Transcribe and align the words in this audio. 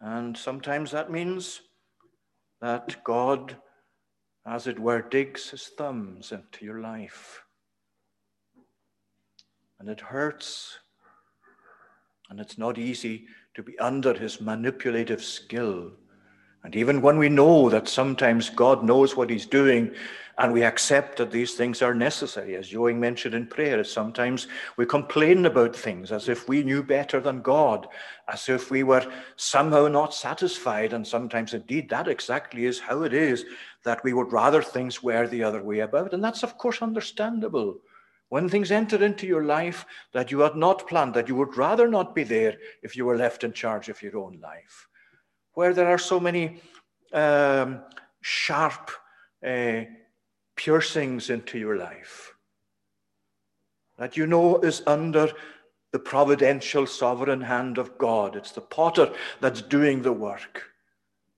And 0.00 0.36
sometimes 0.36 0.90
that 0.90 1.10
means 1.10 1.62
that 2.60 3.02
God, 3.04 3.56
as 4.46 4.66
it 4.66 4.78
were, 4.78 5.02
digs 5.02 5.50
his 5.50 5.70
thumbs 5.78 6.32
into 6.32 6.64
your 6.64 6.80
life. 6.80 7.42
And 9.78 9.88
it 9.88 10.00
hurts. 10.00 10.78
And 12.28 12.40
it's 12.40 12.58
not 12.58 12.78
easy 12.78 13.26
to 13.54 13.62
be 13.62 13.78
under 13.78 14.14
his 14.14 14.40
manipulative 14.40 15.22
skill. 15.22 15.92
And 16.66 16.74
even 16.74 17.00
when 17.00 17.16
we 17.16 17.28
know 17.28 17.70
that 17.70 17.86
sometimes 17.86 18.50
God 18.50 18.82
knows 18.82 19.14
what 19.14 19.30
he's 19.30 19.46
doing 19.46 19.94
and 20.36 20.52
we 20.52 20.64
accept 20.64 21.18
that 21.18 21.30
these 21.30 21.54
things 21.54 21.80
are 21.80 21.94
necessary, 21.94 22.56
as 22.56 22.66
Joing 22.66 22.98
mentioned 22.98 23.36
in 23.36 23.46
prayer, 23.46 23.84
sometimes 23.84 24.48
we 24.76 24.84
complain 24.84 25.46
about 25.46 25.76
things 25.76 26.10
as 26.10 26.28
if 26.28 26.48
we 26.48 26.64
knew 26.64 26.82
better 26.82 27.20
than 27.20 27.40
God, 27.40 27.86
as 28.26 28.48
if 28.48 28.68
we 28.68 28.82
were 28.82 29.08
somehow 29.36 29.86
not 29.86 30.12
satisfied. 30.12 30.92
And 30.92 31.06
sometimes, 31.06 31.54
indeed, 31.54 31.88
that 31.90 32.08
exactly 32.08 32.64
is 32.64 32.80
how 32.80 33.04
it 33.04 33.14
is 33.14 33.44
that 33.84 34.02
we 34.02 34.12
would 34.12 34.32
rather 34.32 34.60
things 34.60 35.04
were 35.04 35.28
the 35.28 35.44
other 35.44 35.62
way 35.62 35.78
about. 35.78 36.14
And 36.14 36.24
that's, 36.24 36.42
of 36.42 36.58
course, 36.58 36.82
understandable. 36.82 37.78
When 38.28 38.48
things 38.48 38.72
enter 38.72 39.04
into 39.04 39.24
your 39.24 39.44
life 39.44 39.86
that 40.12 40.32
you 40.32 40.40
had 40.40 40.56
not 40.56 40.88
planned, 40.88 41.14
that 41.14 41.28
you 41.28 41.36
would 41.36 41.56
rather 41.56 41.86
not 41.86 42.12
be 42.12 42.24
there 42.24 42.56
if 42.82 42.96
you 42.96 43.04
were 43.04 43.16
left 43.16 43.44
in 43.44 43.52
charge 43.52 43.88
of 43.88 44.02
your 44.02 44.18
own 44.18 44.40
life, 44.42 44.88
where 45.56 45.72
there 45.72 45.88
are 45.88 45.98
so 45.98 46.20
many 46.20 46.60
um, 47.14 47.80
sharp 48.20 48.90
uh, 49.44 49.80
piercings 50.54 51.30
into 51.30 51.58
your 51.58 51.78
life 51.78 52.34
that 53.98 54.18
you 54.18 54.26
know 54.26 54.58
is 54.58 54.82
under 54.86 55.32
the 55.92 55.98
providential 55.98 56.86
sovereign 56.86 57.40
hand 57.40 57.78
of 57.78 57.96
God. 57.96 58.36
It's 58.36 58.52
the 58.52 58.60
potter 58.60 59.10
that's 59.40 59.62
doing 59.62 60.02
the 60.02 60.12
work. 60.12 60.64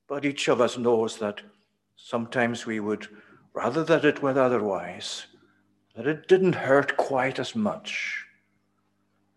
But 0.09 0.25
each 0.25 0.49
of 0.49 0.61
us 0.61 0.77
knows 0.77 1.17
that 1.19 1.41
sometimes 1.97 2.67
we 2.67 2.81
would 2.81 3.07
rather 3.55 3.85
that 3.85 4.05
it 4.05 4.21
were 4.21 4.37
otherwise 4.37 5.27
that 5.95 6.09
it 6.09 6.27
didn't 6.27 6.55
hurt 6.55 6.97
quite 6.97 7.39
as 7.39 7.55
much. 7.55 8.25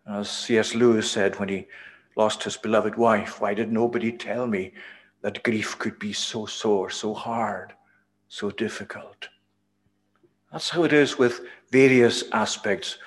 As 0.08 0.28
C.S. 0.28 0.74
Lewis 0.74 1.08
said 1.08 1.38
when 1.38 1.48
he 1.48 1.68
lost 2.16 2.42
his 2.42 2.56
beloved 2.56 2.96
wife, 2.96 3.40
why 3.40 3.54
did 3.54 3.72
nobody 3.72 4.12
tell 4.12 4.46
me 4.46 4.72
that 5.22 5.42
grief 5.42 5.78
could 5.78 5.98
be 5.98 6.12
so 6.12 6.46
sore, 6.46 6.90
so 6.90 7.14
hard, 7.14 7.72
so 8.28 8.50
difficult? 8.50 9.28
That's 10.50 10.70
how 10.70 10.84
it 10.84 10.92
is 10.92 11.18
with 11.18 11.40
various 11.70 12.24
aspects 12.32 12.98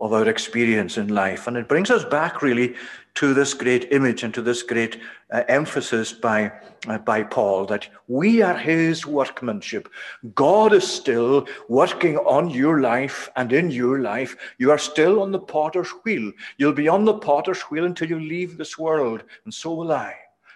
of 0.00 0.12
our 0.12 0.28
experience 0.28 0.98
in 0.98 1.08
life. 1.08 1.46
And 1.46 1.56
it 1.56 1.68
brings 1.68 1.90
us 1.90 2.04
back 2.04 2.42
really 2.42 2.74
to 3.18 3.34
this 3.34 3.52
great 3.52 3.90
image 3.90 4.22
and 4.22 4.32
to 4.32 4.40
this 4.40 4.62
great 4.62 5.00
uh, 5.32 5.42
emphasis 5.48 6.12
by, 6.12 6.52
uh, 6.86 6.98
by 6.98 7.20
Paul 7.20 7.66
that 7.66 7.88
we 8.06 8.42
are 8.42 8.56
his 8.56 9.06
workmanship. 9.06 9.88
God 10.36 10.72
is 10.72 10.86
still 10.86 11.48
working 11.68 12.16
on 12.18 12.48
your 12.48 12.80
life 12.80 13.28
and 13.34 13.52
in 13.52 13.72
your 13.72 13.98
life. 13.98 14.36
You 14.58 14.70
are 14.70 14.78
still 14.78 15.20
on 15.20 15.32
the 15.32 15.40
potter's 15.40 15.90
wheel. 16.04 16.30
You'll 16.58 16.72
be 16.72 16.86
on 16.86 17.04
the 17.04 17.18
potter's 17.18 17.62
wheel 17.62 17.86
until 17.86 18.08
you 18.08 18.20
leave 18.20 18.56
this 18.56 18.78
world, 18.78 19.24
and 19.44 19.52
so 19.52 19.74
will 19.74 19.90
I. 19.90 20.14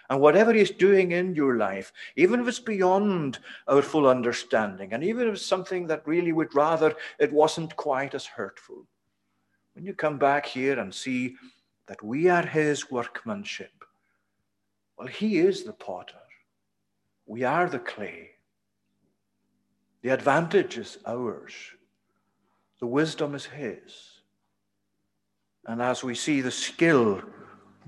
And 0.09 0.21
whatever 0.21 0.53
he's 0.53 0.71
doing 0.71 1.11
in 1.11 1.35
your 1.35 1.57
life, 1.57 1.91
even 2.15 2.39
if 2.39 2.47
it's 2.47 2.59
beyond 2.59 3.39
our 3.67 3.81
full 3.81 4.07
understanding, 4.07 4.93
and 4.93 5.03
even 5.03 5.27
if 5.27 5.33
it's 5.33 5.45
something 5.45 5.85
that 5.87 6.07
really 6.07 6.31
would 6.31 6.55
rather 6.55 6.95
it 7.19 7.33
wasn't 7.33 7.75
quite 7.75 8.15
as 8.15 8.25
hurtful, 8.25 8.87
when 9.75 9.83
you 9.83 9.93
come 9.93 10.17
back 10.17 10.45
here 10.45 10.79
and 10.79 10.95
see 10.95 11.35
that 11.87 12.01
we 12.03 12.29
are 12.29 12.45
his 12.45 12.89
workmanship. 12.89 13.71
Well, 14.97 15.07
he 15.07 15.39
is 15.39 15.63
the 15.63 15.73
potter. 15.73 16.15
We 17.25 17.43
are 17.43 17.69
the 17.69 17.79
clay. 17.79 18.31
The 20.01 20.09
advantage 20.09 20.77
is 20.77 20.97
ours. 21.05 21.53
The 22.79 22.87
wisdom 22.87 23.35
is 23.35 23.45
his. 23.45 24.21
And 25.65 25.81
as 25.81 26.03
we 26.03 26.15
see 26.15 26.41
the 26.41 26.51
skill 26.51 27.21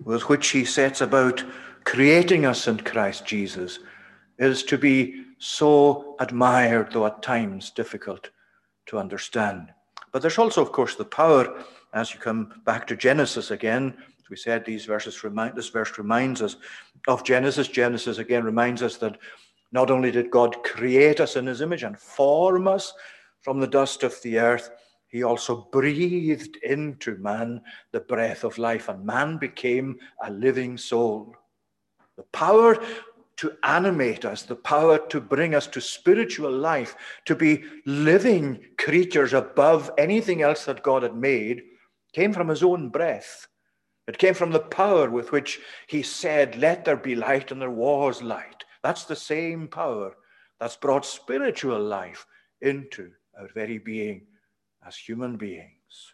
with 0.03 0.29
which 0.29 0.49
he 0.49 0.65
sets 0.65 1.01
about 1.01 1.43
creating 1.83 2.45
us 2.45 2.67
in 2.67 2.79
Christ 2.79 3.25
Jesus, 3.25 3.79
is 4.37 4.63
to 4.63 4.77
be 4.77 5.25
so 5.37 6.15
admired, 6.19 6.91
though 6.91 7.05
at 7.05 7.21
times 7.21 7.71
difficult 7.71 8.29
to 8.87 8.97
understand. 8.97 9.71
But 10.11 10.21
there's 10.21 10.37
also, 10.37 10.61
of 10.61 10.71
course, 10.71 10.95
the 10.95 11.05
power 11.05 11.63
as 11.95 12.13
you 12.13 12.19
come 12.19 12.61
back 12.65 12.85
to 12.85 12.95
Genesis 12.95 13.51
again, 13.51 13.95
as 14.19 14.29
we 14.29 14.35
said, 14.35 14.65
these 14.65 14.85
verses 14.85 15.23
remind 15.23 15.55
this 15.55 15.69
verse 15.69 15.97
reminds 15.97 16.41
us 16.41 16.57
of 17.07 17.23
Genesis. 17.23 17.69
Genesis 17.69 18.17
again 18.17 18.43
reminds 18.43 18.83
us 18.83 18.97
that 18.97 19.17
not 19.71 19.89
only 19.89 20.11
did 20.11 20.29
God 20.29 20.61
create 20.63 21.19
us 21.19 21.37
in 21.37 21.45
his 21.45 21.61
image 21.61 21.83
and 21.83 21.97
form 21.97 22.67
us 22.67 22.93
from 23.41 23.59
the 23.59 23.67
dust 23.67 24.03
of 24.03 24.21
the 24.23 24.39
earth, 24.39 24.71
he 25.07 25.23
also 25.23 25.69
breathed 25.71 26.57
into 26.63 27.15
man 27.17 27.61
the 27.91 28.01
breath 28.01 28.43
of 28.43 28.57
life, 28.57 28.89
and 28.89 29.05
man 29.05 29.37
became 29.37 29.97
a 30.23 30.31
living 30.31 30.77
soul. 30.77 31.33
The 32.17 32.23
power 32.23 32.77
to 33.37 33.53
animate 33.63 34.25
us, 34.25 34.43
the 34.43 34.55
power 34.55 34.97
to 35.07 35.21
bring 35.21 35.55
us 35.55 35.67
to 35.67 35.79
spiritual 35.79 36.51
life, 36.51 36.95
to 37.25 37.35
be 37.35 37.63
living 37.85 38.59
creatures 38.77 39.33
above 39.33 39.91
anything 39.97 40.41
else 40.41 40.65
that 40.65 40.83
God 40.83 41.03
had 41.03 41.15
made, 41.15 41.63
came 42.15 42.31
from 42.31 42.47
his 42.47 42.63
own 42.63 42.87
breath. 42.87 43.47
It 44.07 44.17
came 44.17 44.33
from 44.33 44.51
the 44.51 44.61
power 44.61 45.09
with 45.09 45.33
which 45.33 45.59
he 45.87 46.01
said, 46.01 46.55
Let 46.55 46.85
there 46.85 46.95
be 46.95 47.13
light, 47.13 47.51
and 47.51 47.61
there 47.61 47.69
was 47.69 48.21
light. 48.21 48.63
That's 48.81 49.03
the 49.03 49.17
same 49.17 49.67
power 49.67 50.15
that's 50.57 50.77
brought 50.77 51.05
spiritual 51.05 51.81
life 51.81 52.25
into 52.61 53.11
our 53.37 53.49
very 53.53 53.79
being 53.79 54.27
as 54.87 54.95
human 54.95 55.35
beings. 55.35 56.13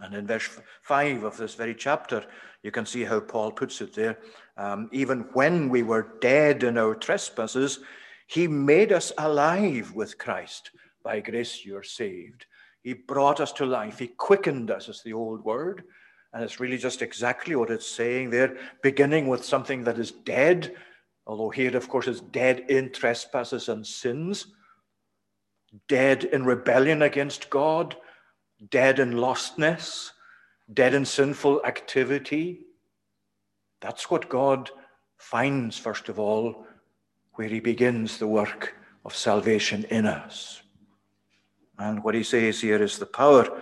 And 0.00 0.14
in 0.14 0.26
verse 0.26 0.60
5 0.82 1.22
of 1.22 1.38
this 1.38 1.54
very 1.54 1.74
chapter, 1.74 2.22
you 2.62 2.70
can 2.70 2.84
see 2.84 3.04
how 3.04 3.20
Paul 3.20 3.52
puts 3.52 3.80
it 3.80 3.94
there. 3.94 4.18
Um, 4.58 4.90
even 4.92 5.20
when 5.32 5.70
we 5.70 5.82
were 5.82 6.18
dead 6.20 6.62
in 6.62 6.76
our 6.76 6.94
trespasses, 6.94 7.78
he 8.26 8.46
made 8.48 8.92
us 8.92 9.12
alive 9.16 9.92
with 9.94 10.18
Christ. 10.18 10.72
By 11.02 11.20
grace 11.20 11.64
you're 11.64 11.82
saved. 11.82 12.44
He 12.82 12.94
brought 12.94 13.40
us 13.40 13.52
to 13.52 13.66
life. 13.66 13.98
He 13.98 14.08
quickened 14.08 14.70
us, 14.70 14.88
is 14.88 15.02
the 15.04 15.12
old 15.12 15.44
word. 15.44 15.84
And 16.32 16.42
it's 16.42 16.60
really 16.60 16.78
just 16.78 17.02
exactly 17.02 17.54
what 17.54 17.70
it's 17.70 17.86
saying 17.86 18.30
there, 18.30 18.56
beginning 18.82 19.28
with 19.28 19.44
something 19.44 19.84
that 19.84 19.98
is 19.98 20.10
dead, 20.10 20.74
although 21.26 21.50
here, 21.50 21.76
of 21.76 21.88
course, 21.88 22.08
is 22.08 22.20
dead 22.20 22.64
in 22.68 22.90
trespasses 22.90 23.68
and 23.68 23.86
sins, 23.86 24.46
dead 25.88 26.24
in 26.24 26.44
rebellion 26.44 27.02
against 27.02 27.50
God, 27.50 27.96
dead 28.70 28.98
in 28.98 29.12
lostness, 29.12 30.10
dead 30.72 30.94
in 30.94 31.04
sinful 31.04 31.64
activity. 31.64 32.60
That's 33.80 34.10
what 34.10 34.28
God 34.28 34.70
finds, 35.18 35.76
first 35.76 36.08
of 36.08 36.18
all, 36.18 36.66
where 37.34 37.48
He 37.48 37.60
begins 37.60 38.18
the 38.18 38.26
work 38.26 38.74
of 39.04 39.14
salvation 39.14 39.84
in 39.84 40.06
us. 40.06 40.61
And 41.82 42.04
what 42.04 42.14
he 42.14 42.22
says 42.22 42.60
here 42.60 42.80
is 42.80 42.98
the 42.98 43.06
power 43.06 43.60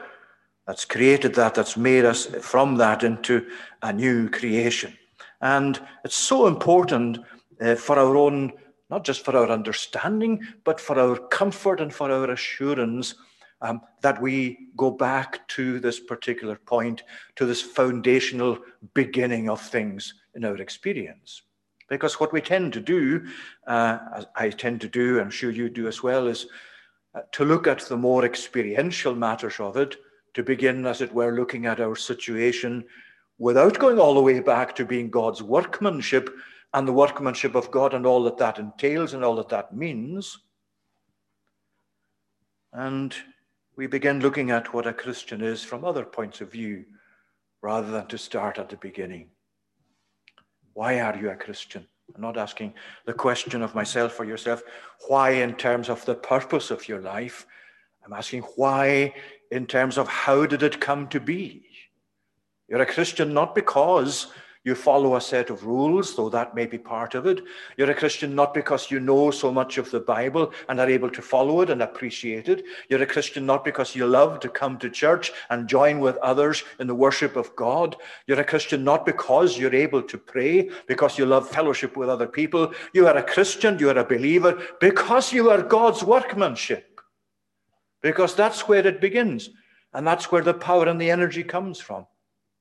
that's 0.66 0.84
created 0.84 1.34
that, 1.36 1.54
that's 1.54 1.78
made 1.78 2.04
us 2.04 2.26
from 2.26 2.76
that 2.76 3.02
into 3.02 3.48
a 3.80 3.94
new 3.94 4.28
creation. 4.28 4.94
And 5.40 5.80
it's 6.04 6.16
so 6.16 6.46
important 6.46 7.18
uh, 7.62 7.76
for 7.76 7.98
our 7.98 8.14
own, 8.16 8.52
not 8.90 9.04
just 9.04 9.24
for 9.24 9.34
our 9.34 9.48
understanding, 9.48 10.46
but 10.64 10.78
for 10.78 11.00
our 11.00 11.16
comfort 11.16 11.80
and 11.80 11.92
for 11.92 12.10
our 12.12 12.30
assurance 12.30 13.14
um, 13.62 13.80
that 14.02 14.20
we 14.20 14.68
go 14.76 14.90
back 14.90 15.48
to 15.48 15.80
this 15.80 15.98
particular 15.98 16.56
point, 16.56 17.04
to 17.36 17.46
this 17.46 17.62
foundational 17.62 18.58
beginning 18.92 19.48
of 19.48 19.62
things 19.62 20.12
in 20.34 20.44
our 20.44 20.56
experience. 20.56 21.40
Because 21.88 22.20
what 22.20 22.34
we 22.34 22.42
tend 22.42 22.74
to 22.74 22.80
do, 22.80 23.26
uh, 23.66 23.98
as 24.14 24.26
I 24.36 24.50
tend 24.50 24.82
to 24.82 24.88
do, 24.88 25.20
I'm 25.20 25.30
sure 25.30 25.50
you 25.50 25.70
do 25.70 25.88
as 25.88 26.02
well, 26.02 26.26
is 26.26 26.46
uh, 27.14 27.20
to 27.32 27.44
look 27.44 27.66
at 27.66 27.80
the 27.80 27.96
more 27.96 28.24
experiential 28.24 29.14
matters 29.14 29.58
of 29.58 29.76
it, 29.76 29.96
to 30.34 30.42
begin, 30.42 30.86
as 30.86 31.00
it 31.00 31.12
were, 31.12 31.32
looking 31.32 31.66
at 31.66 31.80
our 31.80 31.96
situation 31.96 32.84
without 33.38 33.78
going 33.78 33.98
all 33.98 34.14
the 34.14 34.20
way 34.20 34.38
back 34.38 34.76
to 34.76 34.84
being 34.84 35.10
God's 35.10 35.42
workmanship 35.42 36.30
and 36.74 36.86
the 36.86 36.92
workmanship 36.92 37.54
of 37.54 37.70
God 37.70 37.94
and 37.94 38.06
all 38.06 38.22
that 38.24 38.38
that 38.38 38.58
entails 38.58 39.14
and 39.14 39.24
all 39.24 39.36
that 39.36 39.48
that 39.48 39.74
means. 39.74 40.38
And 42.72 43.14
we 43.76 43.86
begin 43.86 44.20
looking 44.20 44.50
at 44.50 44.72
what 44.72 44.86
a 44.86 44.92
Christian 44.92 45.40
is 45.40 45.64
from 45.64 45.84
other 45.84 46.04
points 46.04 46.40
of 46.40 46.52
view 46.52 46.84
rather 47.62 47.90
than 47.90 48.06
to 48.06 48.18
start 48.18 48.58
at 48.58 48.68
the 48.68 48.76
beginning. 48.76 49.30
Why 50.74 51.00
are 51.00 51.16
you 51.16 51.30
a 51.30 51.36
Christian? 51.36 51.86
I'm 52.14 52.22
not 52.22 52.36
asking 52.36 52.74
the 53.04 53.12
question 53.12 53.62
of 53.62 53.74
myself 53.74 54.18
or 54.18 54.24
yourself, 54.24 54.62
why 55.08 55.30
in 55.30 55.54
terms 55.54 55.88
of 55.88 56.04
the 56.04 56.14
purpose 56.14 56.70
of 56.70 56.88
your 56.88 57.00
life. 57.00 57.46
I'm 58.04 58.12
asking 58.12 58.42
why 58.56 59.14
in 59.50 59.66
terms 59.66 59.98
of 59.98 60.08
how 60.08 60.46
did 60.46 60.62
it 60.62 60.80
come 60.80 61.08
to 61.08 61.20
be? 61.20 61.64
You're 62.68 62.82
a 62.82 62.86
Christian 62.86 63.34
not 63.34 63.54
because 63.54 64.28
You 64.62 64.74
follow 64.74 65.16
a 65.16 65.22
set 65.22 65.48
of 65.48 65.64
rules, 65.64 66.14
though 66.14 66.28
that 66.28 66.54
may 66.54 66.66
be 66.66 66.76
part 66.76 67.14
of 67.14 67.24
it. 67.24 67.42
You're 67.78 67.90
a 67.90 67.94
Christian 67.94 68.34
not 68.34 68.52
because 68.52 68.90
you 68.90 69.00
know 69.00 69.30
so 69.30 69.50
much 69.50 69.78
of 69.78 69.90
the 69.90 70.00
Bible 70.00 70.52
and 70.68 70.78
are 70.78 70.90
able 70.90 71.08
to 71.10 71.22
follow 71.22 71.62
it 71.62 71.70
and 71.70 71.80
appreciate 71.80 72.46
it. 72.46 72.64
You're 72.90 73.02
a 73.02 73.06
Christian 73.06 73.46
not 73.46 73.64
because 73.64 73.96
you 73.96 74.06
love 74.06 74.38
to 74.40 74.50
come 74.50 74.76
to 74.78 74.90
church 74.90 75.32
and 75.48 75.66
join 75.66 75.98
with 75.98 76.18
others 76.18 76.62
in 76.78 76.86
the 76.86 76.94
worship 76.94 77.36
of 77.36 77.56
God. 77.56 77.96
You're 78.26 78.40
a 78.40 78.44
Christian 78.44 78.84
not 78.84 79.06
because 79.06 79.56
you're 79.56 79.74
able 79.74 80.02
to 80.02 80.18
pray, 80.18 80.68
because 80.86 81.16
you 81.16 81.24
love 81.24 81.48
fellowship 81.48 81.96
with 81.96 82.10
other 82.10 82.26
people. 82.26 82.74
You 82.92 83.06
are 83.06 83.16
a 83.16 83.22
Christian, 83.22 83.78
you 83.78 83.88
are 83.88 83.98
a 83.98 84.04
believer 84.04 84.60
because 84.78 85.32
you 85.32 85.48
are 85.48 85.62
God's 85.62 86.04
workmanship. 86.04 87.00
Because 88.02 88.34
that's 88.34 88.68
where 88.68 88.86
it 88.86 89.00
begins. 89.00 89.48
And 89.94 90.06
that's 90.06 90.30
where 90.30 90.42
the 90.42 90.54
power 90.54 90.86
and 90.86 91.00
the 91.00 91.10
energy 91.10 91.44
comes 91.44 91.80
from, 91.80 92.06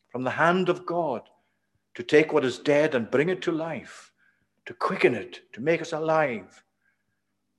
from 0.10 0.24
the 0.24 0.32
hand 0.32 0.70
of 0.70 0.86
God 0.86 1.24
to 1.96 2.04
take 2.04 2.34
what 2.34 2.46
is 2.46 2.60
dead 2.60 2.96
and 2.96 3.12
bring 3.12 3.30
it 3.30 3.42
to 3.44 3.52
life, 3.52 4.12
to 4.66 4.74
quicken 4.74 5.16
it, 5.16 5.42
to 5.54 5.62
make 5.62 5.82
us 5.82 5.94
alive 5.94 6.64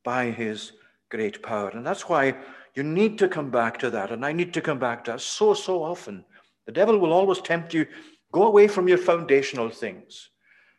by 0.04 0.30
his 0.30 0.72
great 1.10 1.42
power. 1.42 1.70
And 1.70 1.86
that's 1.86 2.08
why 2.08 2.34
you 2.74 2.82
need 2.82 3.18
to 3.18 3.28
come 3.28 3.50
back 3.50 3.78
to 3.78 3.90
that. 3.90 4.12
And 4.12 4.24
I 4.24 4.32
need 4.32 4.54
to 4.54 4.60
come 4.60 4.78
back 4.78 5.04
to 5.04 5.12
that 5.12 5.20
so, 5.20 5.54
so 5.54 5.82
often. 5.82 6.24
The 6.66 6.72
devil 6.72 6.98
will 6.98 7.12
always 7.12 7.40
tempt 7.40 7.74
you 7.74 7.86
go 8.32 8.46
away 8.46 8.68
from 8.68 8.88
your 8.88 8.98
foundational 8.98 9.70
things. 9.70 10.30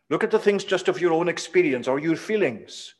Look 0.10 0.24
at 0.24 0.32
the 0.32 0.40
things 0.40 0.64
just 0.64 0.88
of 0.88 1.00
your 1.00 1.14
own 1.14 1.28
experience 1.28 1.88
or 1.88 2.00
your 2.00 2.16
feelings 2.16 2.96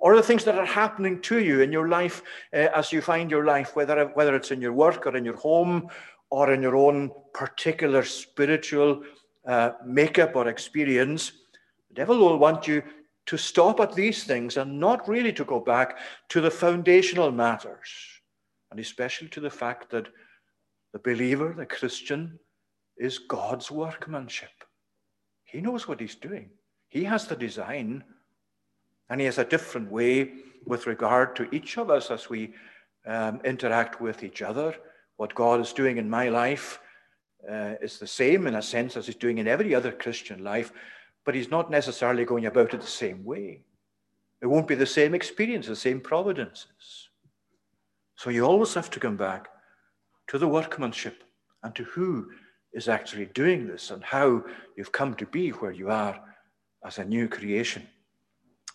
or 0.00 0.16
the 0.16 0.22
things 0.22 0.44
that 0.44 0.58
are 0.58 0.66
happening 0.66 1.20
to 1.20 1.38
you 1.38 1.60
in 1.60 1.70
your 1.70 1.88
life 1.88 2.22
uh, 2.54 2.68
as 2.74 2.92
you 2.92 3.02
find 3.02 3.30
your 3.30 3.44
life, 3.44 3.76
whether, 3.76 4.06
whether 4.14 4.34
it's 4.34 4.50
in 4.50 4.60
your 4.60 4.72
work 4.72 5.06
or 5.06 5.16
in 5.16 5.24
your 5.24 5.36
home 5.36 5.88
or 6.30 6.52
in 6.52 6.62
your 6.62 6.76
own 6.76 7.10
particular 7.34 8.02
spiritual 8.02 9.02
uh, 9.46 9.72
makeup 9.84 10.36
or 10.36 10.48
experience, 10.48 11.32
the 11.88 11.94
devil 11.94 12.18
will 12.18 12.38
want 12.38 12.66
you 12.66 12.82
to 13.26 13.36
stop 13.36 13.80
at 13.80 13.94
these 13.94 14.24
things 14.24 14.56
and 14.56 14.80
not 14.80 15.08
really 15.08 15.32
to 15.32 15.44
go 15.44 15.60
back 15.60 15.98
to 16.28 16.40
the 16.40 16.50
foundational 16.50 17.30
matters, 17.30 17.88
and 18.70 18.80
especially 18.80 19.28
to 19.28 19.40
the 19.40 19.50
fact 19.50 19.90
that 19.90 20.08
the 20.92 20.98
believer, 20.98 21.54
the 21.56 21.66
Christian, 21.66 22.38
is 22.96 23.18
God's 23.18 23.70
workmanship. 23.70 24.50
He 25.44 25.60
knows 25.60 25.86
what 25.86 26.00
he's 26.00 26.16
doing, 26.16 26.50
he 26.88 27.04
has 27.04 27.26
the 27.26 27.36
design, 27.36 28.04
and 29.08 29.20
he 29.20 29.26
has 29.26 29.38
a 29.38 29.44
different 29.44 29.90
way 29.90 30.32
with 30.66 30.86
regard 30.86 31.34
to 31.36 31.48
each 31.54 31.78
of 31.78 31.90
us 31.90 32.10
as 32.10 32.28
we 32.28 32.54
um, 33.06 33.40
interact 33.44 34.00
with 34.00 34.22
each 34.22 34.42
other. 34.42 34.74
What 35.16 35.34
God 35.34 35.60
is 35.60 35.72
doing 35.72 35.98
in 35.98 36.08
my 36.08 36.28
life 36.28 36.80
uh, 37.48 37.74
is 37.80 37.98
the 37.98 38.06
same 38.06 38.46
in 38.46 38.56
a 38.56 38.62
sense 38.62 38.96
as 38.96 39.06
he's 39.06 39.14
doing 39.14 39.38
in 39.38 39.48
every 39.48 39.74
other 39.74 39.92
Christian 39.92 40.42
life, 40.42 40.72
but 41.24 41.34
he's 41.34 41.50
not 41.50 41.70
necessarily 41.70 42.24
going 42.24 42.46
about 42.46 42.74
it 42.74 42.80
the 42.80 42.86
same 42.86 43.24
way. 43.24 43.62
It 44.42 44.46
won't 44.46 44.68
be 44.68 44.74
the 44.74 44.86
same 44.86 45.14
experience, 45.14 45.66
the 45.66 45.76
same 45.76 46.00
providences. 46.00 47.08
So 48.16 48.30
you 48.30 48.44
always 48.44 48.74
have 48.74 48.90
to 48.90 49.00
come 49.00 49.16
back 49.16 49.48
to 50.28 50.38
the 50.38 50.48
workmanship 50.48 51.24
and 51.62 51.74
to 51.74 51.84
who 51.84 52.30
is 52.72 52.88
actually 52.88 53.26
doing 53.26 53.66
this 53.66 53.90
and 53.90 54.02
how 54.02 54.44
you've 54.76 54.92
come 54.92 55.14
to 55.14 55.26
be 55.26 55.50
where 55.50 55.72
you 55.72 55.90
are 55.90 56.20
as 56.84 56.98
a 56.98 57.04
new 57.04 57.28
creation. 57.28 57.86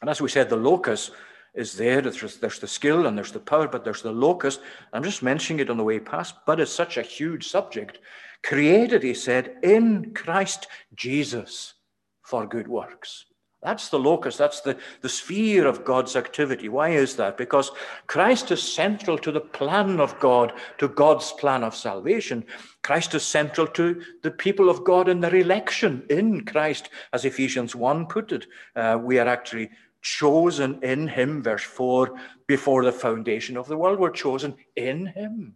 And 0.02 0.10
as 0.10 0.22
we 0.22 0.30
said, 0.30 0.50
the 0.50 0.56
locus 0.56 1.12
is 1.54 1.76
there. 1.78 2.02
There's, 2.02 2.38
there's 2.38 2.60
the 2.60 2.68
skill 2.68 3.08
and 3.08 3.18
there's 3.18 3.32
the 3.32 3.40
power, 3.40 3.68
but 3.68 3.84
there's 3.84 4.02
the 4.02 4.12
locus. 4.12 4.60
I'm 4.94 5.04
just 5.04 5.24
mentioning 5.24 5.62
it 5.62 5.70
on 5.70 5.78
the 5.78 5.84
way 5.84 6.00
past, 6.00 6.36
but 6.46 6.60
it's 6.60 6.72
such 6.72 6.98
a 6.98 7.02
huge 7.02 7.48
subject 7.48 8.00
created, 8.46 9.02
he 9.02 9.14
said, 9.14 9.58
in 9.64 10.14
Christ 10.14 10.68
Jesus 10.94 11.74
for 12.22 12.46
good 12.46 12.68
works. 12.68 13.26
That's 13.64 13.90
the 13.90 13.98
locus, 13.98 14.38
that's 14.38 14.62
the, 14.62 14.78
the 15.02 15.10
sphere 15.10 15.66
of 15.66 15.84
God's 15.84 16.16
activity. 16.16 16.70
Why 16.70 16.90
is 16.90 17.16
that? 17.16 17.36
Because 17.36 17.72
Christ 18.06 18.52
is 18.52 18.62
central 18.62 19.18
to 19.18 19.32
the 19.32 19.42
plan 19.42 20.00
of 20.00 20.20
God, 20.20 20.54
to 20.78 20.88
God's 20.88 21.32
plan 21.32 21.64
of 21.64 21.76
salvation. 21.76 22.46
Christ 22.84 23.16
is 23.16 23.24
central 23.24 23.66
to 23.70 24.04
the 24.22 24.30
people 24.30 24.70
of 24.70 24.84
God 24.84 25.10
in 25.10 25.20
their 25.20 25.36
election 25.36 26.06
in 26.12 26.46
Christ, 26.46 26.90
as 27.12 27.26
Ephesians 27.26 27.76
1 27.76 28.06
put 28.06 28.32
it. 28.32 28.46
Uh, 28.76 29.00
we 29.02 29.18
are 29.18 29.28
actually 29.28 29.72
chosen 30.04 30.84
in 30.84 31.08
Him, 31.08 31.42
verse 31.42 31.64
4, 31.64 32.14
before 32.46 32.86
the 32.86 32.92
foundation 32.92 33.58
of 33.58 33.68
the 33.68 33.78
world. 33.78 34.00
We're 34.00 34.12
chosen 34.12 34.54
in 34.76 35.08
Him. 35.08 35.56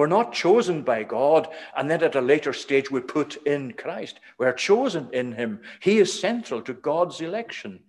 We're 0.00 0.06
not 0.06 0.32
chosen 0.32 0.80
by 0.80 1.02
God 1.02 1.48
and 1.76 1.90
then 1.90 2.02
at 2.02 2.14
a 2.14 2.22
later 2.22 2.54
stage 2.54 2.90
we 2.90 3.00
put 3.00 3.36
in 3.46 3.74
Christ. 3.74 4.18
We're 4.38 4.54
chosen 4.54 5.10
in 5.12 5.32
Him. 5.32 5.60
He 5.80 5.98
is 5.98 6.18
central 6.18 6.62
to 6.62 6.72
God's 6.72 7.20
election. 7.20 7.80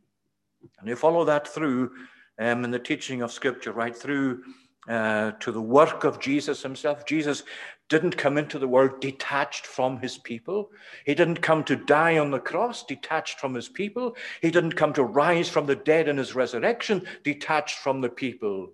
And 0.79 0.89
you 0.89 0.97
follow 0.97 1.23
that 1.23 1.47
through 1.47 1.91
um, 2.37 2.65
in 2.65 2.71
the 2.71 2.79
teaching 2.79 3.21
of 3.21 3.31
Scripture, 3.31 3.71
right 3.71 3.95
through 3.95 4.43
uh, 4.89 5.31
to 5.39 5.53
the 5.53 5.61
work 5.61 6.03
of 6.03 6.19
Jesus 6.19 6.61
Himself. 6.61 7.05
Jesus 7.05 7.43
didn't 7.87 8.17
come 8.17 8.37
into 8.37 8.59
the 8.59 8.67
world 8.67 8.99
detached 8.99 9.65
from 9.65 9.97
His 9.97 10.17
people. 10.17 10.71
He 11.05 11.15
didn't 11.15 11.41
come 11.41 11.63
to 11.63 11.77
die 11.77 12.17
on 12.17 12.29
the 12.29 12.39
cross 12.39 12.83
detached 12.83 13.39
from 13.39 13.53
His 13.53 13.69
people. 13.69 14.17
He 14.41 14.51
didn't 14.51 14.73
come 14.73 14.91
to 14.95 15.03
rise 15.05 15.47
from 15.47 15.65
the 15.65 15.77
dead 15.77 16.09
in 16.09 16.17
His 16.17 16.35
resurrection 16.35 17.03
detached 17.23 17.77
from 17.77 18.01
the 18.01 18.09
people. 18.09 18.73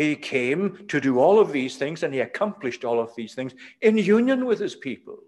He 0.00 0.16
came 0.16 0.86
to 0.88 0.98
do 0.98 1.18
all 1.18 1.38
of 1.38 1.52
these 1.52 1.76
things 1.76 2.02
and 2.02 2.14
he 2.14 2.20
accomplished 2.20 2.86
all 2.86 3.00
of 3.00 3.14
these 3.14 3.34
things 3.34 3.52
in 3.82 3.98
union 3.98 4.46
with 4.46 4.58
his 4.58 4.74
people. 4.74 5.18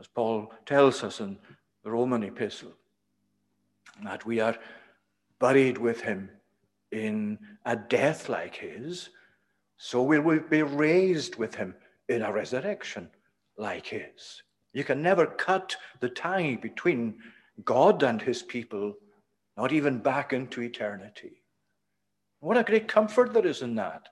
As 0.00 0.08
Paul 0.08 0.52
tells 0.66 1.04
us 1.04 1.20
in 1.20 1.38
the 1.84 1.92
Roman 1.92 2.24
epistle, 2.24 2.72
that 4.02 4.26
we 4.26 4.40
are 4.40 4.56
buried 5.38 5.78
with 5.78 6.00
him 6.00 6.28
in 6.90 7.38
a 7.66 7.76
death 7.76 8.28
like 8.28 8.56
his, 8.56 9.10
so 9.76 10.02
we 10.02 10.18
will 10.18 10.40
be 10.40 10.64
raised 10.64 11.36
with 11.36 11.54
him 11.54 11.72
in 12.08 12.22
a 12.22 12.32
resurrection 12.32 13.08
like 13.56 13.86
his. 13.86 14.42
You 14.72 14.82
can 14.82 15.02
never 15.02 15.24
cut 15.24 15.76
the 16.00 16.08
tie 16.08 16.58
between 16.60 17.14
God 17.64 18.02
and 18.02 18.20
his 18.20 18.42
people, 18.42 18.94
not 19.56 19.70
even 19.70 20.00
back 20.00 20.32
into 20.32 20.62
eternity. 20.62 21.41
What 22.42 22.58
a 22.58 22.64
great 22.64 22.88
comfort 22.88 23.32
there 23.32 23.46
is 23.46 23.62
in 23.62 23.76
that. 23.76 24.08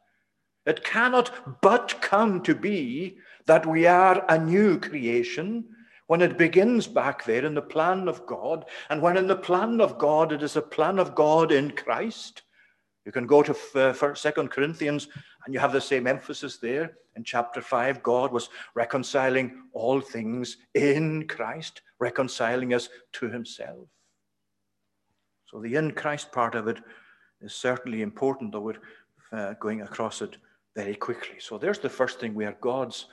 It 0.65 0.85
cannot 0.85 1.61
but 1.61 2.01
come 2.01 2.43
to 2.43 2.55
be 2.55 3.19
that 3.47 3.67
we 3.67 3.87
are 3.87 4.25
a 4.29 4.39
new 4.39 4.79
creation 4.79 5.65
when 6.07 6.23
it 6.23 6.39
begins 6.39 6.87
back 6.87 7.25
there 7.25 7.45
in 7.45 7.55
the 7.55 7.63
plan 7.63 8.07
of 8.07 8.25
God, 8.27 8.67
and 8.89 9.03
when 9.03 9.17
in 9.17 9.27
the 9.27 9.35
plan 9.35 9.81
of 9.81 9.99
God 9.99 10.31
it 10.31 10.45
is 10.45 10.55
a 10.55 10.63
plan 10.63 11.01
of 11.01 11.17
God 11.17 11.51
in 11.51 11.73
Christ. 11.73 12.43
You 13.05 13.11
can 13.11 13.27
go 13.27 13.43
to 13.43 13.57
uh, 13.75 14.15
Second 14.15 14.53
Corinthians, 14.53 15.09
and 15.45 15.53
you 15.53 15.59
have 15.59 15.73
the 15.73 15.81
same 15.81 16.07
emphasis 16.07 16.59
there 16.59 16.93
in 17.17 17.25
chapter 17.25 17.61
five. 17.61 18.01
God 18.01 18.31
was 18.33 18.49
reconciling 18.77 19.65
all 19.73 20.01
things 20.01 20.57
in 20.75 21.27
Christ, 21.27 21.83
reconciling 21.99 22.75
us 22.75 22.89
to 23.15 23.29
Himself. 23.29 23.89
So 25.47 25.61
the 25.61 25.75
in 25.75 25.91
Christ 25.91 26.31
part 26.31 26.55
of 26.55 26.69
it 26.69 26.79
is 27.41 27.55
certainly 27.55 28.03
important, 28.03 28.53
though 28.53 28.61
we're 28.61 28.75
uh, 29.33 29.55
going 29.61 29.83
across 29.83 30.23
it 30.23 30.37
very 30.75 30.95
quickly. 30.95 31.37
So 31.39 31.59
there's 31.59 31.79
the 31.79 31.89
first 31.89 32.21
thing 32.21 32.35
we 32.35 32.45
are 32.45 32.57
God's 32.61 33.07